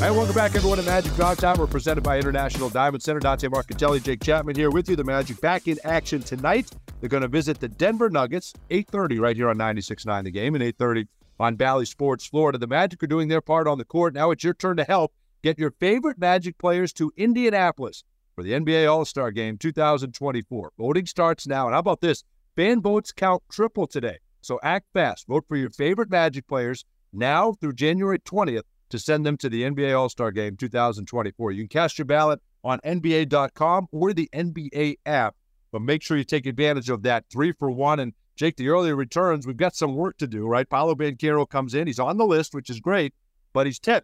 Right, 0.00 0.10
welcome 0.12 0.34
back, 0.34 0.54
everyone, 0.54 0.78
to 0.78 0.84
Magic 0.84 1.12
Drive 1.14 1.38
Time. 1.38 1.58
We're 1.58 1.66
presented 1.66 2.04
by 2.04 2.16
International 2.16 2.70
Diamond 2.70 3.02
Center. 3.02 3.18
Dante 3.18 3.48
Marcatelli, 3.48 4.02
Jake 4.02 4.22
Chapman 4.22 4.54
here 4.54 4.70
with 4.70 4.88
you. 4.88 4.96
The 4.96 5.04
Magic 5.04 5.40
back 5.40 5.66
in 5.66 5.76
action 5.84 6.22
tonight. 6.22 6.70
They're 7.00 7.08
going 7.08 7.22
to 7.22 7.28
visit 7.28 7.58
the 7.58 7.68
Denver 7.68 8.08
Nuggets, 8.08 8.54
8.30 8.70 9.20
right 9.20 9.36
here 9.36 9.50
on 9.50 9.58
96.9 9.58 10.24
The 10.24 10.30
Game, 10.30 10.54
and 10.54 10.62
8.30 10.62 11.08
on 11.40 11.56
Bally 11.56 11.84
Sports 11.84 12.26
Florida. 12.26 12.58
The 12.58 12.66
Magic 12.66 13.02
are 13.02 13.08
doing 13.08 13.28
their 13.28 13.40
part 13.40 13.66
on 13.66 13.78
the 13.78 13.84
court. 13.84 14.14
Now 14.14 14.30
it's 14.30 14.44
your 14.44 14.54
turn 14.54 14.76
to 14.76 14.84
help 14.84 15.12
get 15.42 15.58
your 15.58 15.72
favorite 15.72 16.18
Magic 16.18 16.56
players 16.58 16.92
to 16.94 17.12
Indianapolis 17.16 18.04
for 18.38 18.44
the 18.44 18.52
NBA 18.52 18.88
All-Star 18.88 19.32
Game 19.32 19.58
2024. 19.58 20.72
Voting 20.78 21.06
starts 21.06 21.48
now. 21.48 21.66
And 21.66 21.74
how 21.74 21.80
about 21.80 22.00
this? 22.00 22.22
Fan 22.54 22.80
votes 22.80 23.10
count 23.10 23.42
triple 23.50 23.88
today. 23.88 24.16
So 24.42 24.60
act 24.62 24.86
fast. 24.94 25.26
Vote 25.26 25.44
for 25.48 25.56
your 25.56 25.70
favorite 25.70 26.08
Magic 26.08 26.46
players 26.46 26.84
now 27.12 27.54
through 27.54 27.72
January 27.72 28.20
20th 28.20 28.62
to 28.90 28.98
send 29.00 29.26
them 29.26 29.36
to 29.38 29.48
the 29.48 29.64
NBA 29.64 29.98
All 29.98 30.08
Star 30.08 30.30
Game 30.30 30.56
2024. 30.56 31.50
You 31.50 31.62
can 31.62 31.68
cast 31.68 31.98
your 31.98 32.04
ballot 32.04 32.40
on 32.62 32.78
NBA.com 32.84 33.88
or 33.90 34.12
the 34.12 34.30
NBA 34.32 34.98
app, 35.04 35.34
but 35.72 35.82
make 35.82 36.04
sure 36.04 36.16
you 36.16 36.22
take 36.22 36.46
advantage 36.46 36.90
of 36.90 37.02
that 37.02 37.24
three 37.32 37.50
for 37.50 37.72
one. 37.72 37.98
And 37.98 38.12
Jake, 38.36 38.56
the 38.56 38.68
early 38.68 38.92
returns, 38.92 39.48
we've 39.48 39.56
got 39.56 39.74
some 39.74 39.96
work 39.96 40.16
to 40.18 40.28
do, 40.28 40.46
right? 40.46 40.70
Paolo 40.70 40.94
Banchero 40.94 41.48
comes 41.48 41.74
in. 41.74 41.88
He's 41.88 41.98
on 41.98 42.18
the 42.18 42.24
list, 42.24 42.54
which 42.54 42.70
is 42.70 42.78
great, 42.78 43.14
but 43.52 43.66
he's 43.66 43.80
10th 43.80 44.02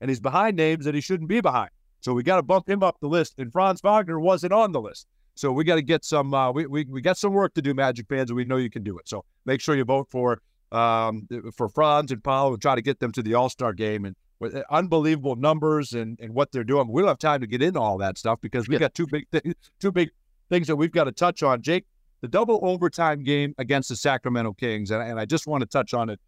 and 0.00 0.08
he's 0.08 0.20
behind 0.20 0.56
names 0.56 0.84
that 0.84 0.94
he 0.94 1.00
shouldn't 1.00 1.28
be 1.28 1.40
behind. 1.40 1.70
So 2.06 2.14
we 2.14 2.22
got 2.22 2.36
to 2.36 2.42
bump 2.44 2.68
him 2.68 2.84
up 2.84 3.00
the 3.00 3.08
list. 3.08 3.34
And 3.38 3.52
Franz 3.52 3.80
Wagner 3.80 4.20
wasn't 4.20 4.52
on 4.52 4.70
the 4.70 4.80
list. 4.80 5.08
So 5.34 5.50
we 5.50 5.64
got 5.64 5.74
to 5.74 5.82
get 5.82 6.04
some. 6.04 6.32
Uh, 6.32 6.52
we, 6.52 6.64
we 6.66 6.84
we 6.84 7.00
got 7.00 7.18
some 7.18 7.32
work 7.32 7.52
to 7.54 7.62
do, 7.62 7.74
Magic 7.74 8.06
fans, 8.08 8.30
and 8.30 8.36
we 8.36 8.44
know 8.44 8.58
you 8.58 8.70
can 8.70 8.84
do 8.84 8.96
it. 8.96 9.08
So 9.08 9.24
make 9.44 9.60
sure 9.60 9.74
you 9.74 9.84
vote 9.84 10.06
for 10.08 10.40
um, 10.70 11.26
for 11.56 11.68
Franz 11.68 12.12
and 12.12 12.22
Paolo 12.22 12.52
and 12.52 12.62
try 12.62 12.76
to 12.76 12.80
get 12.80 13.00
them 13.00 13.10
to 13.10 13.22
the 13.24 13.34
All 13.34 13.48
Star 13.48 13.72
game 13.72 14.04
and 14.04 14.14
with 14.38 14.54
uh, 14.54 14.62
unbelievable 14.70 15.34
numbers 15.34 15.94
and, 15.94 16.16
and 16.20 16.32
what 16.32 16.52
they're 16.52 16.62
doing. 16.62 16.86
We 16.86 17.02
don't 17.02 17.08
have 17.08 17.18
time 17.18 17.40
to 17.40 17.46
get 17.48 17.60
into 17.60 17.80
all 17.80 17.98
that 17.98 18.18
stuff 18.18 18.40
because 18.40 18.68
we've 18.68 18.78
got 18.78 18.94
two 18.94 19.08
big 19.08 19.26
th- 19.32 19.56
two 19.80 19.90
big 19.90 20.10
things 20.48 20.68
that 20.68 20.76
we've 20.76 20.92
got 20.92 21.04
to 21.04 21.12
touch 21.12 21.42
on. 21.42 21.60
Jake, 21.60 21.86
the 22.20 22.28
double 22.28 22.60
overtime 22.62 23.24
game 23.24 23.52
against 23.58 23.88
the 23.88 23.96
Sacramento 23.96 24.52
Kings, 24.52 24.92
and, 24.92 25.02
and 25.02 25.18
I 25.18 25.24
just 25.24 25.48
want 25.48 25.62
to 25.62 25.66
touch 25.66 25.92
on 25.92 26.08
it 26.08 26.20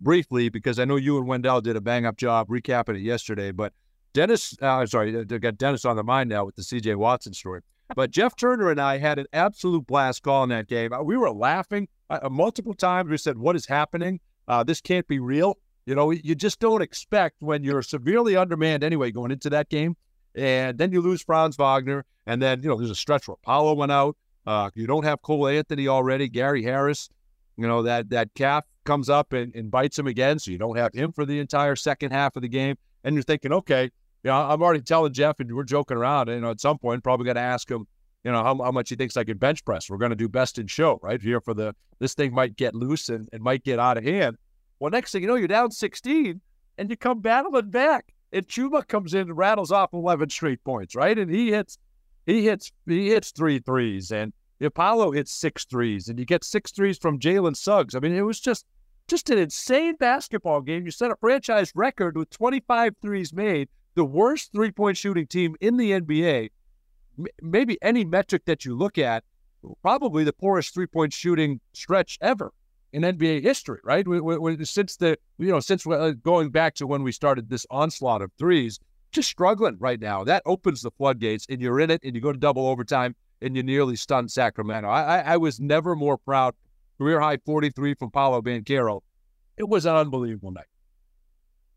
briefly 0.00 0.48
because 0.48 0.78
I 0.78 0.86
know 0.86 0.96
you 0.96 1.18
and 1.18 1.28
Wendell 1.28 1.60
did 1.60 1.76
a 1.76 1.82
bang 1.82 2.06
up 2.06 2.16
job 2.16 2.48
recapping 2.48 2.96
it 2.96 3.02
yesterday. 3.02 3.50
But 3.50 3.74
Dennis, 4.12 4.56
uh, 4.60 4.84
sorry, 4.86 5.18
I 5.18 5.24
got 5.24 5.58
Dennis 5.58 5.84
on 5.84 5.96
the 5.96 6.04
mind 6.04 6.30
now 6.30 6.44
with 6.44 6.56
the 6.56 6.62
C.J. 6.62 6.94
Watson 6.94 7.32
story. 7.32 7.60
But 7.94 8.10
Jeff 8.10 8.36
Turner 8.36 8.70
and 8.70 8.80
I 8.80 8.98
had 8.98 9.18
an 9.18 9.26
absolute 9.32 9.86
blast 9.86 10.22
calling 10.22 10.50
that 10.50 10.68
game. 10.68 10.92
Uh, 10.92 11.02
we 11.02 11.16
were 11.16 11.30
laughing 11.30 11.88
uh, 12.10 12.28
multiple 12.28 12.74
times. 12.74 13.08
We 13.08 13.16
said, 13.16 13.38
"What 13.38 13.56
is 13.56 13.66
happening? 13.66 14.20
Uh, 14.46 14.62
this 14.62 14.80
can't 14.80 15.06
be 15.08 15.18
real." 15.18 15.58
You 15.86 15.94
know, 15.94 16.10
you 16.10 16.34
just 16.34 16.60
don't 16.60 16.82
expect 16.82 17.36
when 17.40 17.64
you're 17.64 17.80
severely 17.80 18.36
undermanned 18.36 18.84
anyway 18.84 19.10
going 19.10 19.30
into 19.30 19.48
that 19.50 19.70
game, 19.70 19.96
and 20.34 20.76
then 20.76 20.92
you 20.92 21.00
lose 21.00 21.22
Franz 21.22 21.56
Wagner, 21.56 22.04
and 22.26 22.42
then 22.42 22.62
you 22.62 22.68
know 22.68 22.76
there's 22.76 22.90
a 22.90 22.94
stretch 22.94 23.26
where 23.26 23.38
Paolo 23.42 23.74
went 23.74 23.92
out. 23.92 24.16
Uh, 24.46 24.70
you 24.74 24.86
don't 24.86 25.04
have 25.04 25.22
Cole 25.22 25.48
Anthony 25.48 25.88
already. 25.88 26.28
Gary 26.28 26.62
Harris, 26.62 27.08
you 27.56 27.66
know 27.66 27.82
that 27.82 28.10
that 28.10 28.34
calf 28.34 28.66
comes 28.84 29.08
up 29.08 29.32
and, 29.32 29.54
and 29.54 29.70
bites 29.70 29.98
him 29.98 30.06
again, 30.06 30.38
so 30.38 30.50
you 30.50 30.58
don't 30.58 30.76
have 30.76 30.92
him 30.92 31.12
for 31.12 31.24
the 31.24 31.38
entire 31.38 31.74
second 31.74 32.10
half 32.10 32.36
of 32.36 32.42
the 32.42 32.48
game. 32.48 32.76
And 33.04 33.14
you're 33.14 33.22
thinking, 33.22 33.52
okay, 33.52 33.90
you 34.24 34.30
know, 34.30 34.36
I'm 34.36 34.62
already 34.62 34.80
telling 34.80 35.12
Jeff, 35.12 35.38
and 35.40 35.54
we're 35.54 35.64
joking 35.64 35.96
around. 35.96 36.28
You 36.28 36.40
know, 36.40 36.50
at 36.50 36.60
some 36.60 36.78
point, 36.78 37.04
probably 37.04 37.24
going 37.24 37.36
to 37.36 37.40
ask 37.40 37.70
him, 37.70 37.86
you 38.24 38.32
know, 38.32 38.42
how, 38.42 38.56
how 38.56 38.72
much 38.72 38.88
he 38.88 38.96
thinks 38.96 39.16
I 39.16 39.24
can 39.24 39.38
bench 39.38 39.64
press. 39.64 39.88
We're 39.88 39.98
going 39.98 40.10
to 40.10 40.16
do 40.16 40.28
best 40.28 40.58
in 40.58 40.66
show 40.66 40.98
right 41.02 41.20
here 41.20 41.40
for 41.40 41.54
the 41.54 41.74
this 42.00 42.14
thing 42.14 42.34
might 42.34 42.56
get 42.56 42.74
loose 42.74 43.08
and, 43.08 43.28
and 43.32 43.42
might 43.42 43.64
get 43.64 43.78
out 43.78 43.96
of 43.96 44.04
hand. 44.04 44.36
Well, 44.80 44.90
next 44.90 45.12
thing 45.12 45.22
you 45.22 45.28
know, 45.28 45.36
you're 45.36 45.48
down 45.48 45.70
16, 45.70 46.40
and 46.78 46.90
you 46.90 46.96
come 46.96 47.20
battling 47.20 47.70
back. 47.70 48.12
And 48.32 48.46
Chuma 48.46 48.86
comes 48.86 49.14
in 49.14 49.22
and 49.22 49.36
rattles 49.36 49.72
off 49.72 49.94
11 49.94 50.30
straight 50.30 50.62
points, 50.62 50.94
right? 50.94 51.18
And 51.18 51.30
he 51.30 51.50
hits, 51.50 51.78
he 52.26 52.44
hits, 52.44 52.70
he 52.86 53.08
hits 53.08 53.30
three 53.30 53.58
threes, 53.58 54.12
and 54.12 54.32
Paolo 54.74 55.12
hits 55.12 55.32
six 55.32 55.64
threes, 55.64 56.08
and 56.08 56.18
you 56.18 56.24
get 56.24 56.44
six 56.44 56.70
threes 56.72 56.98
from 56.98 57.18
Jalen 57.18 57.56
Suggs. 57.56 57.94
I 57.94 58.00
mean, 58.00 58.12
it 58.12 58.22
was 58.22 58.38
just, 58.38 58.66
just 59.06 59.30
an 59.30 59.38
insane 59.38 59.96
basketball 59.96 60.60
game. 60.60 60.84
You 60.84 60.90
set 60.90 61.10
a 61.10 61.16
franchise 61.16 61.72
record 61.74 62.16
with 62.16 62.28
25 62.30 62.94
threes 63.00 63.32
made 63.32 63.68
the 63.98 64.04
worst 64.04 64.52
three 64.52 64.70
point 64.70 64.96
shooting 64.96 65.26
team 65.26 65.56
in 65.60 65.76
the 65.76 65.90
NBA. 65.90 66.50
M- 67.18 67.26
maybe 67.42 67.76
any 67.82 68.04
metric 68.04 68.44
that 68.46 68.64
you 68.64 68.76
look 68.76 68.96
at, 68.96 69.24
probably 69.82 70.22
the 70.22 70.32
poorest 70.32 70.72
three 70.72 70.86
point 70.86 71.12
shooting 71.12 71.60
stretch 71.72 72.16
ever 72.20 72.52
in 72.92 73.02
NBA 73.02 73.42
history, 73.42 73.80
right? 73.82 74.06
We, 74.06 74.20
we, 74.20 74.64
since 74.64 74.96
the 74.96 75.18
you 75.38 75.48
know 75.48 75.58
since 75.58 75.84
uh, 75.84 76.12
going 76.22 76.50
back 76.50 76.76
to 76.76 76.86
when 76.86 77.02
we 77.02 77.10
started 77.10 77.50
this 77.50 77.66
onslaught 77.70 78.22
of 78.22 78.30
threes, 78.38 78.78
just 79.10 79.28
struggling 79.28 79.76
right 79.80 80.00
now. 80.00 80.22
That 80.22 80.44
opens 80.46 80.80
the 80.82 80.92
floodgates, 80.92 81.46
and 81.50 81.60
you're 81.60 81.80
in 81.80 81.90
it, 81.90 82.00
and 82.04 82.14
you 82.14 82.20
go 82.20 82.32
to 82.32 82.38
double 82.38 82.68
overtime, 82.68 83.16
and 83.42 83.56
you 83.56 83.64
nearly 83.64 83.96
stun 83.96 84.28
Sacramento. 84.28 84.88
I, 84.88 85.18
I, 85.18 85.32
I 85.32 85.36
was 85.38 85.58
never 85.58 85.96
more 85.96 86.16
proud. 86.16 86.54
Career 86.98 87.20
high 87.20 87.38
43 87.44 87.94
from 87.94 88.12
Paolo 88.12 88.42
Banchero. 88.42 89.00
It 89.56 89.68
was 89.68 89.86
an 89.86 89.96
unbelievable 89.96 90.52
night 90.52 90.66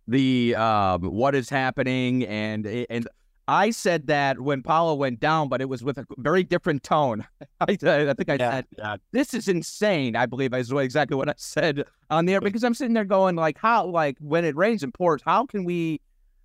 the 0.07 0.55
um, 0.55 1.01
what 1.03 1.35
is 1.35 1.49
happening 1.49 2.25
and 2.25 2.65
and 2.65 3.07
I 3.47 3.71
said 3.71 4.07
that 4.07 4.39
when 4.39 4.63
Paolo 4.63 4.93
went 4.93 5.19
down, 5.19 5.49
but 5.49 5.61
it 5.61 5.65
was 5.67 5.83
with 5.83 5.97
a 5.97 6.05
very 6.17 6.41
different 6.41 6.83
tone. 6.83 7.27
I, 7.59 7.65
I 7.71 7.75
think 8.13 8.29
I 8.29 8.35
yeah, 8.35 8.51
said, 8.51 8.65
yeah. 8.77 8.97
"This 9.11 9.33
is 9.33 9.49
insane." 9.49 10.15
I 10.15 10.25
believe 10.25 10.53
is 10.53 10.71
exactly 10.71 11.17
what 11.17 11.27
I 11.27 11.33
said 11.35 11.83
on 12.09 12.25
there 12.27 12.39
because 12.39 12.63
I'm 12.63 12.73
sitting 12.73 12.93
there 12.93 13.03
going, 13.03 13.35
"Like 13.35 13.57
how? 13.57 13.85
Like 13.85 14.17
when 14.19 14.45
it 14.45 14.55
rains 14.55 14.83
and 14.83 14.93
pours, 14.93 15.21
how 15.23 15.45
can 15.45 15.65
we? 15.65 15.99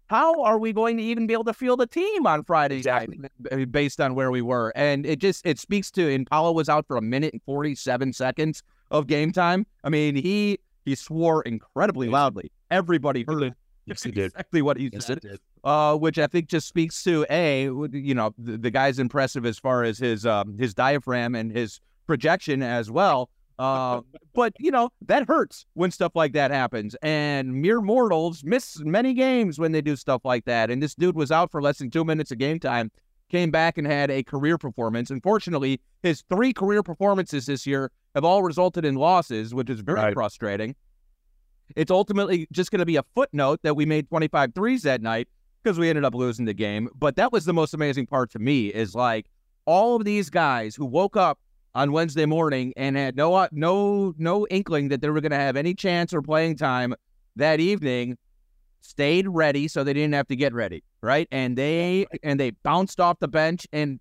How 0.08 0.42
are 0.42 0.58
we 0.58 0.72
going 0.72 0.96
to 0.96 1.02
even 1.02 1.26
be 1.26 1.32
able 1.34 1.44
to 1.44 1.52
feel 1.52 1.76
the 1.76 1.86
team 1.86 2.26
on 2.26 2.44
Friday 2.44 2.78
exactly. 2.78 3.18
night 3.18 3.72
based 3.72 4.00
on 4.00 4.16
where 4.16 4.32
we 4.32 4.42
were?" 4.42 4.72
And 4.74 5.06
it 5.06 5.20
just 5.20 5.46
it 5.46 5.60
speaks 5.60 5.92
to. 5.92 6.12
And 6.12 6.26
Paolo 6.26 6.50
was 6.52 6.68
out 6.68 6.86
for 6.88 6.96
a 6.96 7.02
minute 7.02 7.32
and 7.32 7.42
47 7.44 8.14
seconds 8.14 8.64
of 8.90 9.06
game 9.06 9.32
time. 9.32 9.64
I 9.84 9.90
mean, 9.90 10.16
he 10.16 10.58
he 10.86 10.94
swore 10.94 11.42
incredibly 11.42 12.08
loudly. 12.08 12.50
Everybody 12.70 13.24
heard 13.28 13.42
it. 13.42 13.54
Yes, 13.84 14.02
he 14.04 14.10
did. 14.10 14.26
Exactly 14.26 14.62
what 14.62 14.78
he 14.78 14.88
yes, 14.90 15.04
said. 15.04 15.20
He 15.22 15.36
uh, 15.64 15.96
which 15.96 16.16
I 16.18 16.28
think 16.28 16.48
just 16.48 16.68
speaks 16.68 17.02
to 17.02 17.26
a, 17.28 17.64
you 17.64 18.14
know, 18.14 18.32
the, 18.38 18.56
the 18.56 18.70
guy's 18.70 19.00
impressive 19.00 19.44
as 19.44 19.58
far 19.58 19.82
as 19.82 19.98
his 19.98 20.24
um, 20.24 20.56
his 20.56 20.72
diaphragm 20.72 21.34
and 21.34 21.50
his 21.50 21.80
projection 22.06 22.62
as 22.62 22.88
well. 22.88 23.28
Uh, 23.58 24.02
but 24.34 24.52
you 24.60 24.70
know 24.70 24.90
that 25.06 25.26
hurts 25.26 25.66
when 25.74 25.90
stuff 25.90 26.12
like 26.14 26.32
that 26.34 26.52
happens, 26.52 26.94
and 27.02 27.52
mere 27.52 27.80
mortals 27.80 28.44
miss 28.44 28.80
many 28.84 29.12
games 29.12 29.58
when 29.58 29.72
they 29.72 29.80
do 29.80 29.96
stuff 29.96 30.24
like 30.24 30.44
that. 30.44 30.70
And 30.70 30.80
this 30.80 30.94
dude 30.94 31.16
was 31.16 31.32
out 31.32 31.50
for 31.50 31.60
less 31.60 31.78
than 31.78 31.90
two 31.90 32.04
minutes 32.04 32.30
of 32.30 32.38
game 32.38 32.60
time, 32.60 32.92
came 33.28 33.50
back 33.50 33.76
and 33.76 33.86
had 33.86 34.08
a 34.08 34.22
career 34.22 34.58
performance. 34.58 35.10
Unfortunately, 35.10 35.80
his 36.04 36.22
three 36.30 36.52
career 36.52 36.84
performances 36.84 37.46
this 37.46 37.66
year 37.66 37.90
have 38.16 38.24
all 38.24 38.42
resulted 38.42 38.84
in 38.84 38.94
losses, 38.96 39.54
which 39.54 39.68
is 39.68 39.80
very 39.80 40.00
right. 40.00 40.14
frustrating. 40.14 40.74
It's 41.76 41.90
ultimately 41.90 42.48
just 42.50 42.70
going 42.70 42.78
to 42.78 42.86
be 42.86 42.96
a 42.96 43.04
footnote 43.14 43.60
that 43.62 43.76
we 43.76 43.84
made 43.84 44.08
25 44.08 44.54
threes 44.54 44.82
that 44.82 45.02
night 45.02 45.28
because 45.62 45.78
we 45.78 45.90
ended 45.90 46.04
up 46.04 46.14
losing 46.14 46.46
the 46.46 46.54
game. 46.54 46.88
But 46.94 47.16
that 47.16 47.30
was 47.30 47.44
the 47.44 47.52
most 47.52 47.74
amazing 47.74 48.06
part 48.06 48.30
to 48.30 48.38
me 48.38 48.68
is 48.68 48.94
like 48.94 49.26
all 49.66 49.96
of 49.96 50.04
these 50.04 50.30
guys 50.30 50.74
who 50.74 50.86
woke 50.86 51.16
up 51.16 51.38
on 51.74 51.92
Wednesday 51.92 52.24
morning 52.24 52.72
and 52.76 52.96
had 52.96 53.16
no 53.16 53.46
no 53.52 54.14
no 54.16 54.46
inkling 54.46 54.88
that 54.88 55.02
they 55.02 55.10
were 55.10 55.20
going 55.20 55.32
to 55.32 55.36
have 55.36 55.56
any 55.56 55.74
chance 55.74 56.14
or 56.14 56.22
playing 56.22 56.56
time 56.56 56.94
that 57.34 57.60
evening 57.60 58.16
stayed 58.80 59.28
ready 59.28 59.68
so 59.68 59.84
they 59.84 59.92
didn't 59.92 60.14
have 60.14 60.28
to 60.28 60.36
get 60.36 60.54
ready, 60.54 60.82
right? 61.02 61.28
And 61.30 61.58
they 61.58 62.06
and 62.22 62.40
they 62.40 62.50
bounced 62.50 62.98
off 62.98 63.18
the 63.18 63.28
bench 63.28 63.66
and 63.74 64.00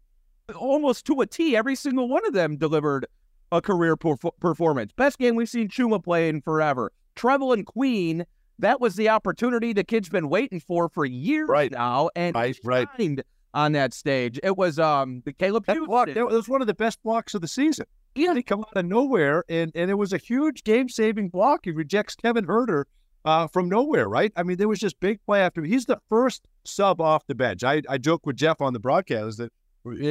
almost 0.56 1.06
to 1.08 1.20
a 1.20 1.26
T 1.26 1.58
every 1.58 1.76
single 1.76 2.08
one 2.08 2.26
of 2.26 2.32
them 2.32 2.56
delivered 2.56 3.08
a 3.52 3.62
career 3.62 3.96
performance. 3.96 4.92
Best 4.94 5.18
game 5.18 5.36
we've 5.36 5.50
seen 5.50 5.68
Chuma 5.68 6.04
play 6.04 6.30
in 6.30 6.42
forever. 6.42 6.92
Trevelin 7.16 7.66
Queen, 7.66 8.26
that 8.60 8.82
was 8.82 8.96
the 8.96 9.10
opportunity 9.10 9.74
the 9.74 9.84
kid's 9.84 10.10
been 10.10 10.30
waiting 10.30 10.60
for 10.60 10.90
for 10.90 11.06
years 11.06 11.50
right. 11.50 11.72
now, 11.72 12.10
and 12.16 12.36
right, 12.36 12.58
right. 12.64 13.20
on 13.54 13.72
that 13.72 13.94
stage. 13.94 14.40
It 14.44 14.58
was 14.58 14.80
um 14.80 15.22
the 15.26 15.34
Caleb 15.34 15.66
that 15.66 15.78
block. 15.86 16.10
That 16.14 16.28
was 16.28 16.50
one 16.50 16.62
of 16.62 16.68
the 16.68 16.74
best 16.74 17.02
blocks 17.04 17.34
of 17.34 17.42
the 17.42 17.48
season. 17.48 17.86
Yeah, 18.16 18.34
they 18.34 18.44
come 18.44 18.62
out 18.62 18.78
of 18.78 18.86
nowhere, 18.86 19.44
and 19.50 19.72
and 19.76 19.92
it 19.92 19.96
was 19.96 20.14
a 20.14 20.18
huge 20.18 20.64
game-saving 20.64 21.30
block. 21.30 21.62
He 21.64 21.72
rejects 21.72 22.16
Kevin 22.16 22.46
Huerter 22.46 22.86
uh, 23.26 23.48
from 23.48 23.68
nowhere, 23.68 24.08
right? 24.08 24.32
I 24.36 24.44
mean, 24.44 24.58
there 24.58 24.68
was 24.68 24.80
just 24.80 25.00
big 25.00 25.20
play 25.26 25.42
after. 25.42 25.64
He's 25.64 25.86
the 25.86 26.00
first 26.10 26.48
sub 26.64 27.02
off 27.02 27.28
the 27.28 27.36
bench. 27.36 27.64
I, 27.64 27.82
I 27.90 27.98
joke 27.98 28.26
with 28.26 28.38
Jeff 28.38 28.62
on 28.62 28.74
the 28.74 28.80
broadcast 28.80 29.38
that 29.40 29.52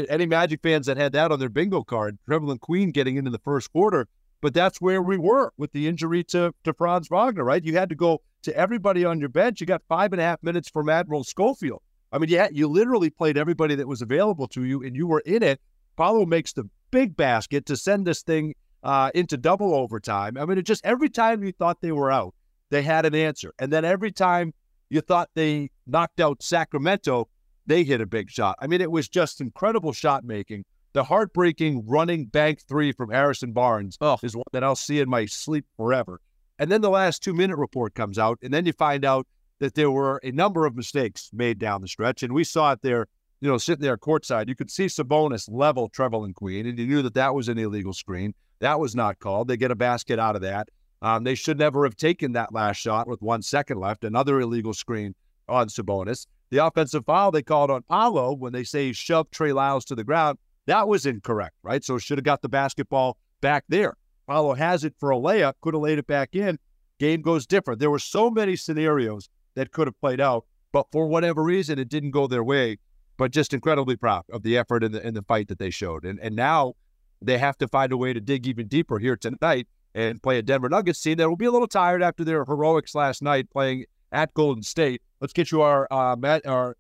any 0.09 0.27
Magic 0.27 0.61
fans 0.63 0.87
that 0.87 0.97
had 0.97 1.13
that 1.13 1.33
on 1.33 1.39
their 1.39 1.49
bingo 1.49 1.83
card, 1.83 2.19
Trevelin 2.29 2.61
Queen 2.61 2.91
getting 2.91 3.17
into 3.17 3.31
the 3.31 3.39
first 3.39 3.73
quarter, 3.73 4.07
but 4.41 4.55
that's 4.55 4.81
where 4.81 5.03
we 5.03 5.17
were 5.17 5.53
with 5.57 5.73
the 5.73 5.89
injury 5.89 6.23
to, 6.25 6.55
to 6.65 6.73
Franz 6.75 7.09
Wagner, 7.09 7.45
right? 7.45 7.65
You 7.65 7.77
had 7.77 7.89
to 7.89 7.95
go 7.95 8.21
to 8.43 8.57
everybody 8.57 9.05
on 9.05 9.19
your 9.19 9.29
bench. 9.29 9.61
You 9.61 9.67
got 9.67 9.83
five 9.89 10.13
and 10.13 10.21
a 10.21 10.25
half 10.25 10.43
minutes 10.43 10.69
from 10.69 10.89
Admiral 10.89 11.25
Schofield. 11.25 11.83
I 12.13 12.19
mean, 12.19 12.31
yeah, 12.31 12.49
you 12.53 12.69
literally 12.69 13.11
played 13.11 13.37
everybody 13.37 13.75
that 13.75 13.89
was 13.89 14.03
available 14.03 14.47
to 14.49 14.65
you, 14.65 14.83
and 14.83 14.95
you 14.95 15.07
were 15.07 15.23
in 15.27 15.43
it. 15.43 15.61
Paolo 15.97 16.27
makes 16.27 16.53
the 16.53 16.69
big 16.91 17.17
basket 17.17 17.67
to 17.67 17.77
send 17.77 18.07
this 18.07 18.23
thing 18.23 18.55
uh, 18.85 19.11
into 19.15 19.37
double 19.37 19.75
overtime. 19.75 20.37
I 20.37 20.45
mean, 20.45 20.59
it 20.59 20.67
just 20.67 20.85
every 20.85 21.09
time 21.09 21.43
you 21.43 21.53
thought 21.53 21.81
they 21.81 21.91
were 21.93 22.13
out, 22.13 22.35
they 22.71 22.83
had 22.83 23.07
an 23.07 23.15
answer, 23.15 23.53
and 23.59 23.73
then 23.73 23.85
every 23.85 24.13
time 24.13 24.55
you 24.91 25.01
thought 25.01 25.31
they 25.35 25.71
knocked 25.87 26.21
out 26.21 26.43
Sacramento, 26.43 27.29
they 27.67 27.85
hit 27.85 28.01
a 28.01 28.07
big 28.07 28.31
shot. 28.31 28.57
I 28.61 28.67
mean, 28.67 28.81
it 28.81 28.91
was 28.91 29.09
just 29.09 29.41
incredible 29.41 29.93
shot 29.93 30.25
making. 30.25 30.65
The 30.93 31.05
heartbreaking 31.05 31.87
running 31.87 32.27
bank 32.27 32.61
three 32.69 32.93
from 32.93 33.11
Harrison 33.11 33.53
Barnes 33.53 33.99
oh. 34.01 34.17
is 34.23 34.37
one 34.37 34.45
that 34.53 34.63
I'll 34.63 34.77
see 34.77 35.01
in 35.01 35.09
my 35.09 35.27
sleep 35.27 35.65
forever. 35.77 36.21
And 36.59 36.71
then 36.71 36.83
the 36.83 36.91
last 36.91 37.23
two 37.23 37.35
minute 37.35 37.57
report 37.57 37.95
comes 37.95 38.19
out, 38.19 38.39
and 38.43 38.55
then 38.55 38.65
you 38.65 38.73
find 38.73 39.05
out 39.05 39.27
that 39.59 39.75
there 39.75 39.91
were 39.91 40.21
a 40.23 40.31
number 40.31 40.67
of 40.67 40.77
mistakes 40.77 41.31
made 41.33 41.59
down 41.59 41.81
the 41.81 41.89
stretch. 41.89 42.23
And 42.23 42.33
we 42.33 42.45
saw 42.45 42.73
it 42.73 42.83
there, 42.83 43.07
you 43.41 43.49
know, 43.49 43.59
sitting 43.59 43.83
there 43.83 43.97
courtside. 43.97 44.49
You 44.49 44.55
could 44.55 44.71
see 44.71 44.87
Sabonis 44.87 45.49
level 45.51 45.89
Trevelin 45.89 46.35
Queen, 46.35 46.67
and 46.67 46.79
you 46.79 46.87
knew 46.87 47.03
that 47.03 47.15
that 47.15 47.35
was 47.35 47.49
an 47.49 47.59
illegal 47.59 47.93
screen. 47.93 48.35
That 48.61 48.79
was 48.79 48.95
not 48.95 49.19
called. 49.19 49.49
They 49.49 49.57
get 49.57 49.73
a 49.73 49.77
basket 49.77 50.19
out 50.19 50.37
of 50.37 50.43
that. 50.43 50.69
Um, 51.03 51.25
they 51.25 51.35
should 51.35 51.59
never 51.59 51.85
have 51.85 51.97
taken 51.97 52.33
that 52.33 52.53
last 52.53 52.77
shot 52.77 53.09
with 53.09 53.21
one 53.21 53.43
second 53.43 53.79
left. 53.79 54.05
Another 54.05 54.41
illegal 54.41 54.73
screen 54.73 55.15
on 55.49 55.69
Sabonis. 55.69 56.27
The 56.55 56.65
offensive 56.65 57.05
foul 57.05 57.33
they 57.33 57.43
called 57.43 57.73
on 57.73 57.83
Paolo 57.83 58.33
when 58.33 58.53
they 58.53 58.63
say 58.63 58.87
he 58.87 58.93
shoved 58.93 59.33
Trey 59.33 59.53
Lyles 59.53 59.85
to 59.87 59.97
the 59.97 60.05
ground, 60.05 60.39
that 60.67 60.87
was 60.87 61.05
incorrect, 61.05 61.57
right? 61.65 61.83
So 61.83 61.99
should 61.99 62.17
have 62.17 62.25
got 62.25 62.43
the 62.43 62.49
basketball 62.49 63.19
back 63.41 63.65
there. 63.69 63.97
Paolo 64.29 64.55
has 64.55 64.85
it 64.85 64.95
for 65.01 65.11
a 65.11 65.17
layup, 65.17 65.55
could 65.63 65.75
have 65.75 65.83
laid 65.83 65.99
it 65.99 66.07
back 66.07 66.37
in. 66.37 66.61
Game 67.01 67.23
goes 67.23 67.45
different. 67.45 67.81
There 67.81 67.91
were 67.91 67.99
so 67.99 68.31
many 68.31 68.55
scenarios 68.55 69.29
that 69.57 69.73
could 69.73 69.89
have 69.89 70.01
played 70.01 70.21
out, 70.21 70.47
but 70.71 70.87
for 70.93 71.09
whatever 71.09 71.43
reason, 71.43 71.81
it 71.81 71.89
didn't 71.89 72.13
go 72.13 72.29
their 72.29 72.45
way. 72.45 72.79
But 73.17 73.33
just 73.33 73.53
incredibly 73.53 73.97
proud 73.97 74.23
of 74.31 74.45
the 74.45 74.57
effort 74.57 74.85
and 74.85 74.95
the, 74.95 75.05
and 75.05 75.17
the 75.17 75.23
fight 75.23 75.49
that 75.49 75.59
they 75.59 75.71
showed. 75.71 76.05
And, 76.05 76.21
and 76.21 76.37
now 76.37 76.75
they 77.21 77.37
have 77.37 77.59
to 77.59 77.67
find 77.67 77.91
a 77.91 77.97
way 77.97 78.13
to 78.13 78.21
dig 78.21 78.47
even 78.47 78.69
deeper 78.69 79.01
here 79.01 79.17
tonight 79.17 79.67
and 79.93 80.23
play 80.23 80.39
a 80.39 80.43
Denver 80.43 80.69
Nuggets 80.69 81.03
team 81.03 81.17
that 81.17 81.29
will 81.29 81.35
be 81.35 81.47
a 81.47 81.51
little 81.51 81.67
tired 81.67 82.01
after 82.01 82.23
their 82.23 82.45
heroics 82.45 82.95
last 82.95 83.23
night 83.23 83.51
playing 83.51 83.87
at 84.13 84.33
Golden 84.35 84.63
State. 84.63 85.03
Let's 85.25 85.33
get 85.33 85.51
you 85.51 85.63
our 85.63 85.89
uh, 85.91 86.41
our 86.45 86.77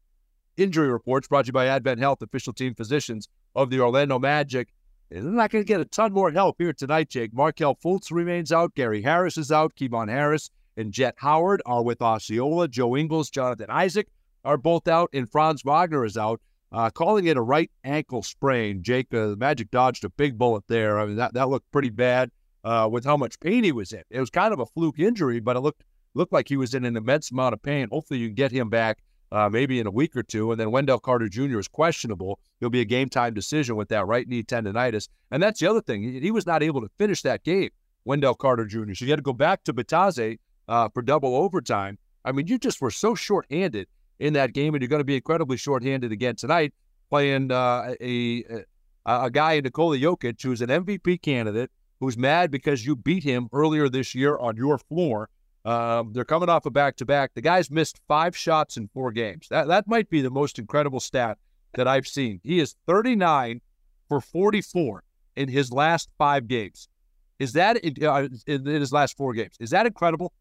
injury 0.58 0.88
reports 0.88 1.28
brought 1.28 1.46
to 1.46 1.48
you 1.48 1.54
by 1.54 1.68
Advent 1.68 1.98
Health, 1.98 2.20
official 2.20 2.52
team 2.52 2.74
physicians 2.74 3.26
of 3.54 3.70
the 3.70 3.80
Orlando 3.80 4.18
Magic. 4.18 4.68
And 5.10 5.24
they're 5.24 5.32
not 5.32 5.50
going 5.50 5.64
to 5.64 5.66
get 5.66 5.80
a 5.80 5.86
ton 5.86 6.12
more 6.12 6.30
help 6.30 6.56
here 6.58 6.74
tonight, 6.74 7.08
Jake. 7.08 7.32
Markelle 7.32 7.74
Fultz 7.74 8.10
remains 8.10 8.52
out. 8.52 8.74
Gary 8.74 9.00
Harris 9.00 9.38
is 9.38 9.50
out. 9.50 9.74
Kevon 9.76 10.10
Harris 10.10 10.50
and 10.76 10.92
Jett 10.92 11.14
Howard 11.16 11.62
are 11.64 11.82
with 11.82 12.02
Osceola. 12.02 12.68
Joe 12.68 12.98
Ingles, 12.98 13.30
Jonathan 13.30 13.70
Isaac 13.70 14.08
are 14.44 14.58
both 14.58 14.88
out, 14.88 15.08
and 15.14 15.26
Franz 15.32 15.62
Wagner 15.64 16.04
is 16.04 16.18
out. 16.18 16.38
Uh, 16.70 16.90
calling 16.90 17.24
it 17.24 17.38
a 17.38 17.42
right 17.42 17.70
ankle 17.82 18.22
sprain. 18.22 18.82
Jake, 18.82 19.06
uh, 19.14 19.28
the 19.28 19.36
Magic 19.36 19.70
dodged 19.70 20.04
a 20.04 20.10
big 20.10 20.36
bullet 20.36 20.64
there. 20.68 21.00
I 21.00 21.06
mean, 21.06 21.16
that, 21.16 21.32
that 21.32 21.48
looked 21.48 21.72
pretty 21.72 21.88
bad 21.88 22.30
uh, 22.62 22.90
with 22.92 23.06
how 23.06 23.16
much 23.16 23.40
pain 23.40 23.64
he 23.64 23.72
was 23.72 23.94
in. 23.94 24.02
It 24.10 24.20
was 24.20 24.28
kind 24.28 24.52
of 24.52 24.60
a 24.60 24.66
fluke 24.66 24.98
injury, 24.98 25.40
but 25.40 25.56
it 25.56 25.60
looked 25.60 25.82
looked 26.14 26.32
like 26.32 26.48
he 26.48 26.56
was 26.56 26.74
in 26.74 26.84
an 26.84 26.96
immense 26.96 27.30
amount 27.30 27.52
of 27.52 27.62
pain. 27.62 27.88
Hopefully, 27.90 28.20
you 28.20 28.28
can 28.28 28.34
get 28.34 28.52
him 28.52 28.70
back 28.70 28.98
uh, 29.32 29.48
maybe 29.48 29.80
in 29.80 29.86
a 29.86 29.90
week 29.90 30.16
or 30.16 30.22
two. 30.22 30.52
And 30.52 30.60
then 30.60 30.70
Wendell 30.70 31.00
Carter 31.00 31.28
Jr. 31.28 31.58
is 31.58 31.68
questionable. 31.68 32.38
He'll 32.60 32.70
be 32.70 32.80
a 32.80 32.84
game 32.84 33.08
time 33.08 33.34
decision 33.34 33.76
with 33.76 33.88
that 33.88 34.06
right 34.06 34.26
knee 34.28 34.42
tendonitis. 34.42 35.08
And 35.30 35.42
that's 35.42 35.60
the 35.60 35.66
other 35.66 35.80
thing. 35.80 36.02
He, 36.02 36.20
he 36.20 36.30
was 36.30 36.46
not 36.46 36.62
able 36.62 36.80
to 36.80 36.88
finish 36.98 37.22
that 37.22 37.42
game, 37.42 37.70
Wendell 38.04 38.34
Carter 38.34 38.64
Jr. 38.64 38.94
So 38.94 39.04
you 39.04 39.10
had 39.10 39.16
to 39.18 39.22
go 39.22 39.32
back 39.32 39.64
to 39.64 39.74
Bitadze 39.74 40.38
uh, 40.68 40.88
for 40.94 41.02
double 41.02 41.34
overtime. 41.34 41.98
I 42.24 42.32
mean, 42.32 42.46
you 42.46 42.58
just 42.58 42.80
were 42.80 42.90
so 42.90 43.14
shorthanded 43.14 43.88
in 44.20 44.32
that 44.34 44.52
game, 44.52 44.74
and 44.74 44.82
you're 44.82 44.88
going 44.88 45.00
to 45.00 45.04
be 45.04 45.16
incredibly 45.16 45.56
shorthanded 45.56 46.12
again 46.12 46.36
tonight 46.36 46.72
playing 47.10 47.50
uh, 47.50 47.94
a, 48.00 48.44
a, 48.44 48.64
a 49.04 49.30
guy 49.30 49.60
Nikola 49.60 49.98
Jokic 49.98 50.42
who's 50.42 50.62
an 50.62 50.68
MVP 50.68 51.22
candidate 51.22 51.70
who's 52.00 52.16
mad 52.16 52.50
because 52.50 52.84
you 52.84 52.96
beat 52.96 53.22
him 53.22 53.48
earlier 53.52 53.88
this 53.88 54.14
year 54.14 54.38
on 54.38 54.56
your 54.56 54.78
floor 54.78 55.28
um, 55.64 56.12
they're 56.12 56.24
coming 56.24 56.48
off 56.48 56.66
a 56.66 56.70
back 56.70 56.96
to 56.96 57.06
back. 57.06 57.32
The 57.34 57.40
guy's 57.40 57.70
missed 57.70 58.00
five 58.06 58.36
shots 58.36 58.76
in 58.76 58.88
four 58.88 59.12
games. 59.12 59.48
That 59.48 59.68
that 59.68 59.86
might 59.88 60.10
be 60.10 60.20
the 60.20 60.30
most 60.30 60.58
incredible 60.58 61.00
stat 61.00 61.38
that 61.74 61.88
I've 61.88 62.06
seen. 62.06 62.40
He 62.42 62.60
is 62.60 62.76
39 62.86 63.60
for 64.08 64.20
44 64.20 65.02
in 65.36 65.48
his 65.48 65.72
last 65.72 66.10
five 66.18 66.46
games. 66.48 66.88
Is 67.38 67.54
that 67.54 67.76
uh, 68.02 68.28
in, 68.46 68.68
in 68.68 68.80
his 68.80 68.92
last 68.92 69.16
four 69.16 69.32
games? 69.32 69.56
Is 69.58 69.70
that 69.70 69.86
incredible? 69.86 70.32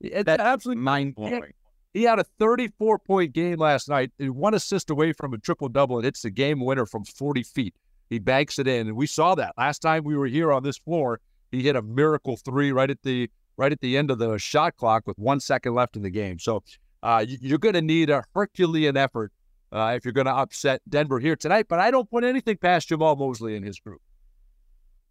It's 0.00 0.24
That's 0.24 0.42
absolutely 0.42 0.82
mind 0.82 1.14
blowing. 1.16 1.52
He 1.94 2.02
had 2.02 2.18
a 2.18 2.24
34 2.38 2.98
point 2.98 3.32
game 3.32 3.58
last 3.58 3.88
night, 3.88 4.12
one 4.18 4.54
assist 4.54 4.90
away 4.90 5.12
from 5.12 5.32
a 5.34 5.38
triple 5.38 5.68
double, 5.68 5.96
and 5.96 6.06
it's 6.06 6.22
the 6.22 6.30
game 6.30 6.60
winner 6.60 6.86
from 6.86 7.04
40 7.04 7.42
feet. 7.42 7.74
He 8.10 8.18
banks 8.18 8.58
it 8.58 8.68
in, 8.68 8.88
and 8.88 8.96
we 8.96 9.06
saw 9.06 9.34
that 9.34 9.54
last 9.58 9.80
time 9.80 10.04
we 10.04 10.16
were 10.16 10.26
here 10.26 10.52
on 10.52 10.62
this 10.62 10.78
floor. 10.78 11.20
He 11.50 11.62
hit 11.62 11.76
a 11.76 11.82
miracle 11.82 12.36
three 12.36 12.72
right 12.72 12.90
at 12.90 13.02
the 13.02 13.30
right 13.58 13.72
at 13.72 13.80
the 13.80 13.98
end 13.98 14.10
of 14.10 14.18
the 14.18 14.38
shot 14.38 14.76
clock 14.76 15.06
with 15.06 15.18
one 15.18 15.40
second 15.40 15.74
left 15.74 15.96
in 15.96 16.02
the 16.02 16.10
game. 16.10 16.38
So 16.38 16.62
uh, 17.02 17.26
you're 17.28 17.58
going 17.58 17.74
to 17.74 17.82
need 17.82 18.08
a 18.08 18.24
Herculean 18.34 18.96
effort 18.96 19.32
uh, 19.72 19.92
if 19.96 20.04
you're 20.04 20.12
going 20.12 20.26
to 20.26 20.34
upset 20.34 20.80
Denver 20.88 21.18
here 21.18 21.36
tonight. 21.36 21.66
But 21.68 21.80
I 21.80 21.90
don't 21.90 22.08
put 22.08 22.24
anything 22.24 22.56
past 22.56 22.88
Jamahl 22.88 23.18
Mosley 23.18 23.56
and 23.56 23.66
his 23.66 23.78
group. 23.78 24.00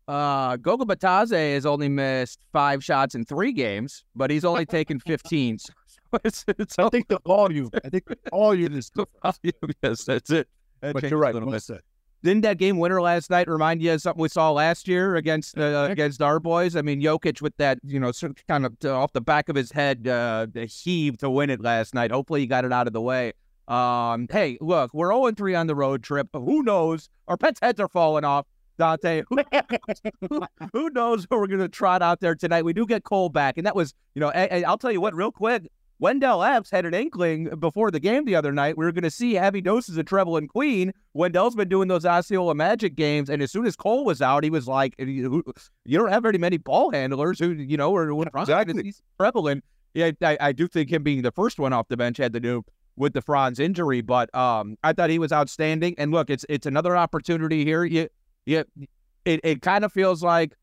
Uh, 0.08 0.56
Goga 0.56 0.86
Bitadze 0.86 1.54
has 1.54 1.66
only 1.66 1.90
missed 1.90 2.40
five 2.54 2.84
shots 2.84 3.14
in 3.14 3.26
three 3.26 3.52
games, 3.52 4.06
but 4.16 4.32
he's 4.32 4.46
only 4.46 4.66
taken 4.66 5.00
15. 5.00 5.60
So 6.10 6.20
it's, 6.24 6.46
it's 6.48 6.80
I 6.80 6.88
think 6.88 7.10
the 7.10 7.20
volume, 7.26 7.70
I 7.84 7.90
think 7.90 8.06
all 8.32 8.56
you 8.56 8.68
is 8.68 8.90
yes, 9.84 10.06
that's 10.06 10.30
it. 10.32 10.48
That 10.80 10.94
but 10.94 11.04
you're 11.04 11.20
right. 11.20 11.36
Well 11.36 11.60
said. 11.60 11.82
Didn't 12.24 12.42
that 12.42 12.58
game 12.58 12.80
winner 12.80 13.02
last 13.02 13.30
night 13.30 13.48
remind 13.48 13.82
you 13.82 13.94
of 13.94 14.02
something 14.02 14.22
we 14.22 14.30
saw 14.30 14.52
last 14.52 14.88
year 14.88 15.16
against 15.16 15.58
uh, 15.58 15.88
against 15.90 16.22
our 16.22 16.40
boys? 16.40 16.76
I 16.76 16.82
mean, 16.82 17.02
Jokic 17.02 17.42
with 17.42 17.56
that, 17.58 17.78
you 17.84 18.00
know, 18.00 18.12
sort 18.12 18.32
of 18.32 18.48
kind 18.48 18.66
of 18.66 18.74
off 18.86 19.14
the 19.14 19.22
back 19.22 19.50
of 19.50 19.56
his 19.56 19.72
head, 19.72 20.08
uh, 20.08 20.48
heave 20.68 21.18
to 21.20 21.30
win 21.30 21.50
it 21.50 21.62
last 21.62 21.94
night. 21.94 22.12
Hopefully, 22.12 22.42
he 22.42 22.48
got 22.48 22.66
it 22.66 22.74
out 22.74 22.88
of 22.88 22.94
the 22.94 23.02
way. 23.02 23.34
Um, 23.68 24.28
hey, 24.32 24.58
look, 24.62 24.94
we're 24.94 25.12
0 25.12 25.32
3 25.32 25.56
on 25.56 25.68
the 25.68 25.76
road 25.76 26.02
trip. 26.04 26.28
Who 26.34 26.64
knows? 26.64 27.10
Our 27.28 27.38
pets' 27.38 27.60
heads 27.62 27.80
are 27.80 27.90
falling 27.90 28.24
off. 28.24 28.46
Dante, 28.78 29.24
who, 30.30 30.42
who 30.72 30.90
knows 30.92 31.26
who 31.30 31.40
we're 31.40 31.48
going 31.48 31.60
to 31.60 31.68
trot 31.68 32.02
out 32.02 32.20
there 32.20 32.36
tonight? 32.36 32.64
We 32.64 32.74
do 32.74 32.86
get 32.86 33.04
Cole 33.04 33.30
back, 33.30 33.58
and 33.58 33.66
that 33.66 33.76
was, 33.76 33.94
you 34.14 34.20
know, 34.20 34.30
I, 34.30 34.64
will 34.68 34.78
tell 34.78 34.92
you 34.92 35.02
what, 35.02 35.16
real 35.16 35.32
quick, 35.32 35.70
Wendell 36.00 36.44
Epps 36.44 36.70
had 36.70 36.86
an 36.86 36.94
inkling 36.94 37.46
before 37.60 37.90
the 37.90 38.00
game 38.00 38.26
the 38.26 38.36
other 38.36 38.52
night. 38.52 38.78
We 38.78 38.86
were 38.86 38.92
going 38.92 39.04
to 39.04 39.12
see 39.12 39.34
heavy 39.34 39.62
doses 39.62 39.98
of 39.98 40.06
Trevelin 40.06 40.48
Queen. 40.48 40.94
Wendell's 41.14 41.56
been 41.56 41.70
doing 41.70 41.88
those 41.88 42.06
Osceola 42.06 42.54
Magic 42.54 42.96
games, 42.96 43.30
and 43.30 43.42
as 43.42 43.52
soon 43.52 43.66
as 43.66 43.76
Cole 43.76 44.06
was 44.06 44.22
out, 44.22 44.44
he 44.44 44.50
was 44.50 44.68
like, 44.68 44.94
"You 45.00 45.44
don't 45.92 46.10
have 46.10 46.24
very 46.24 46.38
many 46.38 46.58
ball 46.58 46.92
handlers 46.92 47.40
who, 47.40 47.54
you 47.54 47.78
know, 47.78 47.92
when 47.92 48.28
exactly. 48.36 48.84
he's 48.84 49.02
Trevelin." 49.20 49.62
Yeah, 49.94 50.12
I, 50.22 50.38
I, 50.40 50.52
do 50.52 50.68
think 50.68 50.92
him 50.92 51.02
being 51.02 51.24
the 51.24 51.32
first 51.32 51.58
one 51.58 51.74
off 51.74 51.88
the 51.88 51.98
bench 51.98 52.18
had 52.18 52.34
to 52.34 52.40
do 52.40 52.64
with 52.98 53.14
the 53.14 53.22
Franz 53.22 53.60
injury, 53.60 54.02
but 54.02 54.34
um, 54.36 54.78
I 54.84 54.94
thought 54.94 55.10
he 55.10 55.18
was 55.18 55.32
outstanding. 55.32 55.96
And 55.98 56.12
look, 56.12 56.30
it's 56.30 56.46
it's 56.50 56.68
another 56.68 56.96
opportunity 56.96 57.66
here. 57.66 57.84
You, 57.84 58.08
you, 58.46 58.64
it, 59.26 59.40
it 59.44 59.62
kind 59.62 59.84
of 59.84 59.92
feels 59.92 60.22
like 60.22 60.54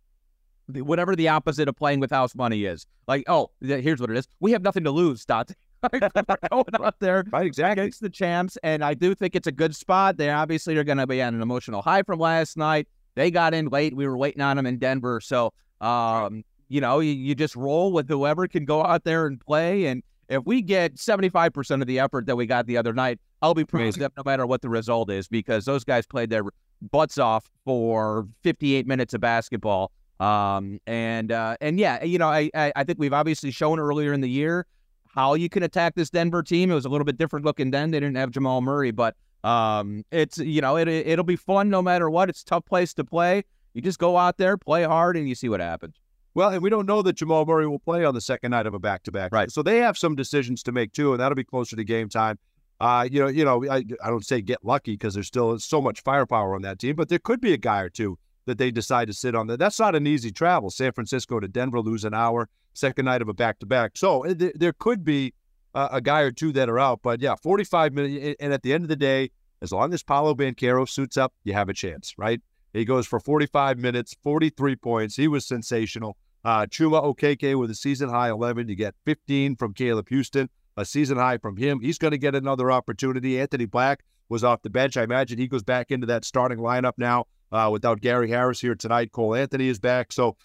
whatever 0.69 1.15
the 1.17 1.29
opposite 1.29 1.69
of 1.69 1.77
playing 1.77 2.01
with 2.01 2.11
house 2.11 2.35
money 2.35 2.65
is. 2.65 2.87
Like, 3.07 3.25
oh, 3.29 3.51
here's 3.61 4.01
what 4.01 4.11
it 4.11 4.17
is. 4.17 4.29
We 4.41 4.53
have 4.53 4.63
nothing 4.63 4.85
to 4.85 4.91
lose, 4.91 5.25
Dot. 5.25 5.51
going 5.93 6.65
out 6.81 6.99
there 6.99 7.25
right, 7.31 7.45
exactly. 7.45 7.83
against 7.83 8.01
the 8.01 8.09
champs, 8.09 8.57
and 8.63 8.83
I 8.83 8.95
do 8.95 9.15
think 9.15 9.37
it's 9.37 9.47
a 9.47 9.53
good 9.53 9.77
spot. 9.77 10.17
They 10.17 10.31
obviously 10.31 10.79
are 10.79 10.85
going 10.85 10.97
to 10.97 11.07
be 11.07 11.21
on 11.21 11.35
an 11.35 11.43
emotional 11.43 11.83
high 11.83 12.03
from 12.03 12.19
last 12.19 12.57
night. 12.57 12.89
They 13.17 13.31
got 13.31 13.53
in 13.53 13.69
late. 13.69 13.95
We 13.95 14.07
were 14.07 14.17
waiting 14.17 14.41
on 14.41 14.57
them 14.57 14.65
in 14.65 14.79
Denver, 14.79 15.21
so 15.21 15.53
um, 15.83 16.43
you 16.69 16.81
know, 16.81 17.01
you, 17.01 17.13
you 17.13 17.35
just 17.35 17.55
roll 17.57 17.93
with 17.93 18.09
whoever 18.09 18.49
can 18.49 18.65
go 18.65 18.85
out 18.85 19.05
there 19.05 19.27
and 19.27 19.41
play. 19.41 19.87
And 19.87 20.03
if 20.29 20.43
we 20.45 20.63
get 20.63 20.97
75% 20.97 21.81
of 21.81 21.87
the 21.87 22.01
effort 22.01 22.27
that 22.27 22.37
we 22.37 22.47
got 22.47 22.67
the 22.67 22.77
other 22.77 22.93
night, 22.93 23.21
I'll 23.43 23.55
be 23.55 23.65
proud 23.65 23.89
of 23.89 23.95
them 23.97 24.11
no 24.17 24.23
matter 24.25 24.47
what 24.47 24.63
the 24.63 24.71
result 24.71 25.11
is 25.11 25.29
because 25.29 25.67
those 25.67 25.85
guys 25.85 26.07
played 26.07 26.31
their 26.31 26.45
butts 26.91 27.19
off 27.19 27.51
for 27.65 28.27
58 28.43 28.87
minutes 28.87 29.13
of 29.15 29.21
basketball. 29.21 29.93
Um, 30.21 30.81
and 30.87 31.33
uh, 31.33 31.57
and 31.61 31.79
yeah, 31.79 32.05
you 32.05 32.19
know, 32.19 32.29
I, 32.29 32.51
I, 32.55 32.73
I 32.77 32.85
think 32.85 32.99
we've 32.99 33.13
obviously 33.13 33.51
shown 33.51 33.79
earlier 33.79 34.13
in 34.13 34.21
the 34.21 34.31
year 34.31 34.67
how 35.07 35.35
you 35.35 35.49
can 35.49 35.63
attack 35.63 35.95
this 35.95 36.11
Denver 36.11 36.43
team. 36.43 36.71
It 36.71 36.75
was 36.75 36.85
a 36.85 36.89
little 36.89 37.05
bit 37.05 37.19
different 37.19 37.45
looking 37.45 37.71
then. 37.71 37.91
They 37.91 38.01
didn't 38.01 38.17
have 38.17 38.31
Jamal 38.31 38.61
Murray, 38.61 38.91
but 38.91 39.17
um, 39.43 40.05
it's 40.11 40.39
you 40.39 40.61
know 40.61 40.77
it 40.77 40.89
it'll 40.89 41.25
be 41.25 41.37
fun 41.37 41.69
no 41.69 41.83
matter 41.83 42.09
what. 42.09 42.29
It's 42.29 42.43
a 42.43 42.47
tough 42.47 42.65
place 42.65 42.95
to 42.95 43.05
play. 43.05 43.45
You 43.75 43.83
just 43.83 43.99
go 43.99 44.17
out 44.17 44.39
there, 44.39 44.57
play 44.57 44.85
hard, 44.85 45.17
and 45.17 45.29
you 45.29 45.35
see 45.35 45.49
what 45.49 45.61
happens. 45.61 45.97
Well, 46.35 46.51
and 46.51 46.63
we 46.63 46.71
don't 46.71 46.87
know 46.87 47.03
that 47.03 47.15
Jamal 47.15 47.45
Murray 47.45 47.67
will 47.67 47.79
play 47.79 48.05
on 48.05 48.15
the 48.15 48.21
second 48.21 48.51
night 48.51 48.67
of 48.67 48.75
a 48.75 48.79
back-to-back. 48.79 49.33
Right. 49.33 49.51
So 49.53 49.63
they 49.63 49.79
have 49.79 49.97
some 49.97 50.17
decisions 50.17 50.65
to 50.65 50.73
make 50.73 50.93
too, 50.93 51.13
and 51.13 51.21
that'll 51.21 51.37
be 51.37 51.45
closer 51.45 51.77
to 51.77 51.85
game 51.85 52.09
time. 52.09 52.39
Uh, 52.81 53.09
you 53.09 53.21
know, 53.21 53.29
you 53.29 53.45
know, 53.45 53.65
I, 53.71 53.85
I 54.03 54.11
don't 54.11 54.27
say 54.27 54.41
get 54.41 54.65
lucky 54.65 54.93
because 54.93 55.15
there's 55.15 55.29
still 55.29 55.57
so 55.61 55.81
much 55.81 56.03
firepower 56.03 56.57
on 56.57 56.63
that 56.63 56.81
team, 56.81 56.97
but 56.97 57.09
there 57.09 57.21
could 57.21 57.41
be 57.41 57.53
a 57.53 57.57
guy 57.57 57.81
or 57.81 57.89
two 57.89 58.19
that 58.47 58.59
they 58.59 58.71
decide 58.71 59.07
to 59.09 59.15
sit 59.15 59.35
on. 59.35 59.47
That 59.47 59.59
that's 59.59 59.79
not 59.79 59.95
an 59.95 60.07
easy 60.07 60.31
travel. 60.31 60.71
San 60.71 60.93
Francisco 60.93 61.41
to 61.41 61.49
Denver, 61.49 61.81
lose 61.81 62.05
an 62.05 62.15
hour, 62.15 62.49
second 62.75 63.07
night 63.07 63.23
of 63.23 63.29
a 63.29 63.35
back-to-back. 63.35 63.97
So 63.97 64.23
eh, 64.23 64.35
th- 64.35 64.55
there 64.55 64.73
could 64.73 65.05
be 65.05 65.33
uh, 65.75 65.89
a 65.93 66.01
guy 66.01 66.21
or 66.21 66.31
two 66.31 66.53
that 66.53 66.69
are 66.69 66.79
out, 66.79 67.01
but 67.03 67.21
yeah, 67.21 67.35
45 67.37 67.93
minutes. 67.93 68.37
And 68.41 68.53
at 68.53 68.63
the 68.63 68.73
end 68.73 68.85
of 68.85 68.89
the 68.89 68.97
day, 68.97 69.31
as 69.63 69.73
long 69.73 69.95
as 69.95 70.03
Paolo 70.03 70.35
Banchero 70.35 70.89
suits 70.89 71.17
up, 71.17 71.33
you 71.45 71.53
have 71.53 71.69
a 71.69 71.75
chance, 71.75 72.15
right? 72.19 72.41
He 72.73 72.85
goes 72.85 73.07
for 73.07 73.21
45 73.21 73.79
minutes, 73.79 74.15
43 74.23 74.77
points. 74.77 75.17
He 75.17 75.29
was 75.29 75.47
sensational. 75.47 76.17
Uh, 76.45 76.67
Chuma 76.67 77.03
Okeke 77.03 77.59
with 77.59 77.71
a 77.71 77.75
season 77.75 78.11
high 78.11 78.31
11. 78.31 78.69
You 78.69 78.75
get 78.75 78.95
15 79.07 79.57
from 79.57 79.73
Caleb 79.73 80.09
Houstan, 80.09 80.49
a 80.77 80.85
season 80.85 81.17
high 81.17 81.39
from 81.39 81.57
him. 81.57 81.81
He's 81.81 81.99
going 81.99 82.11
to 82.11 82.19
get 82.19 82.35
another 82.35 82.71
opportunity. 82.71 83.41
Anthony 83.41 83.65
Black 83.65 84.05
was 84.29 84.45
off 84.45 84.63
the 84.63 84.71
bench. 84.71 84.97
I 84.97 85.05
imagine 85.05 85.39
he 85.39 85.47
goes 85.47 85.63
back 85.63 85.91
into 85.91 86.07
that 86.09 86.25
starting 86.25 86.59
lineup 86.59 86.95
now 86.99 87.27
uh, 87.55 87.71
without 87.71 88.01
Gary 88.01 88.29
Harris 88.29 88.61
here 88.61 88.75
tonight. 88.75 89.13
Cole 89.13 89.35
Anthony 89.35 89.69
is 89.69 89.79
back. 89.79 90.13
So 90.13 90.37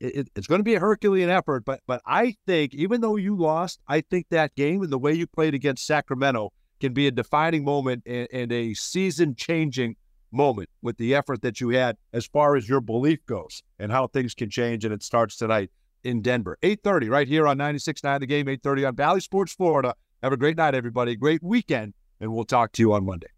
it, 0.00 0.28
it's 0.36 0.46
going 0.46 0.58
to 0.60 0.64
be 0.64 0.74
a 0.74 0.80
Herculean 0.80 1.30
effort. 1.30 1.64
But 1.64 1.80
but 1.86 2.02
I 2.06 2.36
think 2.46 2.74
even 2.74 3.00
though 3.00 3.16
you 3.16 3.36
lost, 3.36 3.80
I 3.88 4.02
think 4.02 4.26
that 4.30 4.54
game 4.54 4.82
and 4.82 4.92
the 4.92 4.98
way 4.98 5.14
you 5.14 5.26
played 5.26 5.54
against 5.54 5.86
Sacramento 5.86 6.52
can 6.80 6.92
be 6.92 7.06
a 7.06 7.10
defining 7.10 7.64
moment 7.64 8.02
and, 8.06 8.28
and 8.32 8.52
a 8.52 8.74
season 8.74 9.34
changing 9.34 9.96
moment 10.30 10.68
with 10.82 10.96
the 10.98 11.14
effort 11.14 11.42
that 11.42 11.60
you 11.60 11.70
had 11.70 11.96
as 12.12 12.26
far 12.26 12.56
as 12.56 12.68
your 12.68 12.80
belief 12.80 13.24
goes 13.26 13.62
and 13.78 13.90
how 13.90 14.06
things 14.06 14.34
can 14.34 14.50
change. 14.50 14.84
And 14.84 14.92
it 14.92 15.02
starts 15.02 15.36
tonight 15.36 15.70
in 16.04 16.20
Denver. 16.20 16.58
8.30 16.62 17.08
right 17.08 17.28
here 17.28 17.46
on 17.46 17.56
96.9 17.58 18.20
The 18.20 18.26
Game, 18.26 18.46
8.30 18.46 18.88
on 18.88 18.94
Bally 18.94 19.20
Sports 19.20 19.54
Florida. 19.54 19.94
Have 20.22 20.32
a 20.32 20.36
great 20.36 20.56
night, 20.56 20.74
everybody. 20.74 21.16
Great 21.16 21.42
weekend, 21.42 21.94
and 22.20 22.32
we'll 22.32 22.44
talk 22.44 22.72
to 22.72 22.82
you 22.82 22.92
on 22.92 23.04
Monday. 23.04 23.32